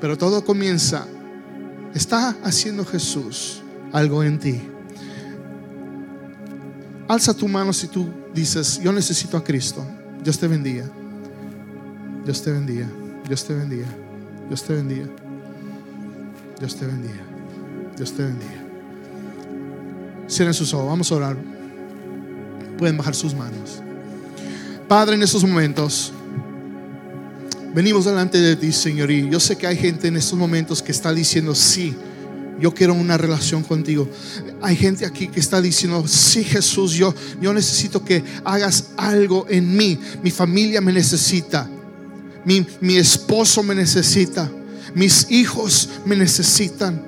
Pero 0.00 0.18
todo 0.18 0.44
comienza, 0.44 1.06
está 1.94 2.36
haciendo 2.44 2.84
Jesús 2.84 3.62
algo 3.92 4.22
en 4.22 4.38
ti. 4.38 4.60
Alza 7.08 7.34
tu 7.34 7.48
mano 7.48 7.72
si 7.72 7.88
tú 7.88 8.08
dices, 8.32 8.80
yo 8.82 8.92
necesito 8.92 9.36
a 9.36 9.42
Cristo. 9.42 9.84
Dios 10.22 10.38
te 10.38 10.46
bendiga. 10.46 10.84
Dios 12.24 12.42
te 12.42 12.52
bendiga. 12.52 12.86
Dios 13.26 13.44
te 13.44 13.54
bendiga. 13.54 13.88
Dios 14.48 14.62
te 14.62 14.74
bendiga. 14.74 15.06
Dios 16.58 16.76
te 16.76 16.86
bendiga. 16.86 17.20
Dios 17.96 18.12
te 18.12 18.22
bendiga. 18.22 18.64
Cierren 20.28 20.54
sus 20.54 20.72
ojos. 20.72 20.86
Vamos 20.86 21.10
a 21.10 21.14
orar. 21.16 21.36
Pueden 22.78 22.96
bajar 22.96 23.14
sus 23.14 23.34
manos. 23.34 23.82
Padre, 24.86 25.16
en 25.16 25.22
estos 25.22 25.42
momentos 25.42 26.12
venimos 27.74 28.04
delante 28.04 28.38
de 28.38 28.56
ti, 28.56 28.72
Señor. 28.72 29.10
Y 29.10 29.28
yo 29.28 29.40
sé 29.40 29.56
que 29.56 29.66
hay 29.66 29.76
gente 29.76 30.08
en 30.08 30.16
estos 30.16 30.38
momentos 30.38 30.82
que 30.82 30.92
está 30.92 31.12
diciendo 31.12 31.54
sí 31.54 31.94
yo 32.60 32.72
quiero 32.74 32.94
una 32.94 33.16
relación 33.16 33.62
contigo. 33.62 34.08
Hay 34.60 34.76
gente 34.76 35.06
aquí 35.06 35.28
que 35.28 35.40
está 35.40 35.60
diciendo, 35.60 36.06
sí 36.06 36.44
Jesús, 36.44 36.92
yo, 36.92 37.14
yo 37.40 37.52
necesito 37.52 38.04
que 38.04 38.22
hagas 38.44 38.90
algo 38.96 39.46
en 39.48 39.76
mí. 39.76 39.98
Mi 40.22 40.30
familia 40.30 40.80
me 40.80 40.92
necesita. 40.92 41.68
Mi, 42.44 42.66
mi 42.80 42.96
esposo 42.96 43.62
me 43.62 43.74
necesita. 43.74 44.50
Mis 44.94 45.30
hijos 45.30 45.88
me 46.04 46.14
necesitan. 46.16 47.02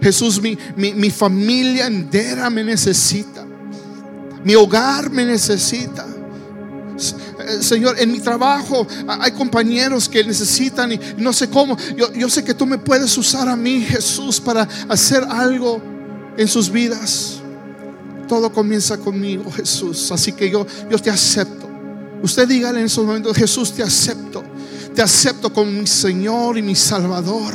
Jesús, 0.00 0.40
mi, 0.40 0.56
mi, 0.76 0.94
mi 0.94 1.10
familia 1.10 1.86
entera 1.86 2.48
me 2.48 2.62
necesita. 2.62 3.44
Mi 4.44 4.54
hogar 4.54 5.10
me 5.10 5.24
necesita. 5.24 6.06
Eh, 7.40 7.62
Señor, 7.62 7.98
en 7.98 8.12
mi 8.12 8.20
trabajo 8.20 8.86
hay 9.06 9.32
compañeros 9.32 10.08
que 10.08 10.24
necesitan 10.24 10.92
y 10.92 11.00
no 11.18 11.32
sé 11.32 11.48
cómo. 11.48 11.76
Yo, 11.96 12.12
yo 12.12 12.28
sé 12.28 12.44
que 12.44 12.54
tú 12.54 12.66
me 12.66 12.78
puedes 12.78 13.16
usar 13.16 13.48
a 13.48 13.56
mí, 13.56 13.80
Jesús, 13.82 14.40
para 14.40 14.68
hacer 14.88 15.24
algo 15.28 15.82
en 16.36 16.48
sus 16.48 16.70
vidas. 16.70 17.40
Todo 18.28 18.52
comienza 18.52 18.96
conmigo, 18.96 19.50
Jesús. 19.52 20.10
Así 20.12 20.32
que 20.32 20.50
yo, 20.50 20.66
yo 20.90 20.98
te 20.98 21.10
acepto. 21.10 21.68
Usted 22.22 22.48
dígale 22.48 22.80
en 22.80 22.86
esos 22.86 23.04
momentos, 23.04 23.36
Jesús, 23.36 23.72
te 23.72 23.82
acepto. 23.82 24.42
Te 24.94 25.02
acepto 25.02 25.52
como 25.52 25.70
mi 25.70 25.86
Señor 25.86 26.56
y 26.56 26.62
mi 26.62 26.74
Salvador. 26.74 27.52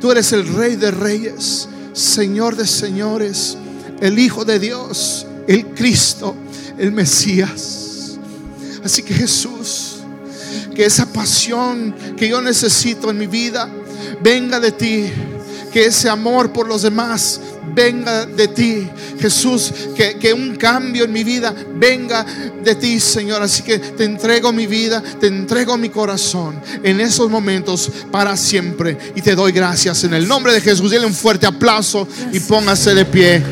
Tú 0.00 0.10
eres 0.10 0.32
el 0.32 0.46
Rey 0.54 0.76
de 0.76 0.90
Reyes, 0.90 1.68
Señor 1.92 2.56
de 2.56 2.66
Señores, 2.66 3.58
el 4.00 4.18
Hijo 4.18 4.44
de 4.46 4.58
Dios, 4.58 5.26
el 5.46 5.66
Cristo, 5.66 6.34
el 6.78 6.92
Mesías. 6.92 7.89
Así 8.84 9.02
que 9.02 9.14
Jesús, 9.14 9.96
que 10.74 10.84
esa 10.84 11.06
pasión 11.12 11.94
que 12.16 12.28
yo 12.28 12.40
necesito 12.40 13.10
en 13.10 13.18
mi 13.18 13.26
vida 13.26 13.68
venga 14.22 14.60
de 14.60 14.72
ti. 14.72 15.12
Que 15.72 15.86
ese 15.86 16.08
amor 16.08 16.52
por 16.52 16.66
los 16.66 16.82
demás 16.82 17.40
venga 17.74 18.26
de 18.26 18.48
ti. 18.48 18.88
Jesús, 19.20 19.72
que, 19.94 20.18
que, 20.18 20.32
un 20.32 20.56
cambio 20.56 21.04
en 21.04 21.12
mi 21.12 21.22
vida 21.22 21.54
venga 21.74 22.24
de 22.64 22.74
ti, 22.74 22.98
Señor. 22.98 23.42
Así 23.42 23.62
que 23.62 23.78
te 23.78 24.04
entrego 24.04 24.52
mi 24.52 24.66
vida, 24.66 25.02
te 25.20 25.28
entrego 25.28 25.76
mi 25.76 25.88
corazón 25.88 26.60
en 26.82 27.00
esos 27.00 27.30
momentos 27.30 27.90
para 28.10 28.36
siempre. 28.36 28.98
Y 29.14 29.22
te 29.22 29.34
doy 29.34 29.52
gracias 29.52 30.02
en 30.04 30.14
el 30.14 30.26
nombre 30.26 30.52
de 30.52 30.60
Jesús. 30.60 30.90
Dile 30.90 31.06
un 31.06 31.14
fuerte 31.14 31.46
aplauso 31.46 32.08
y 32.32 32.40
póngase 32.40 32.94
de 32.94 33.04
pie. 33.04 33.42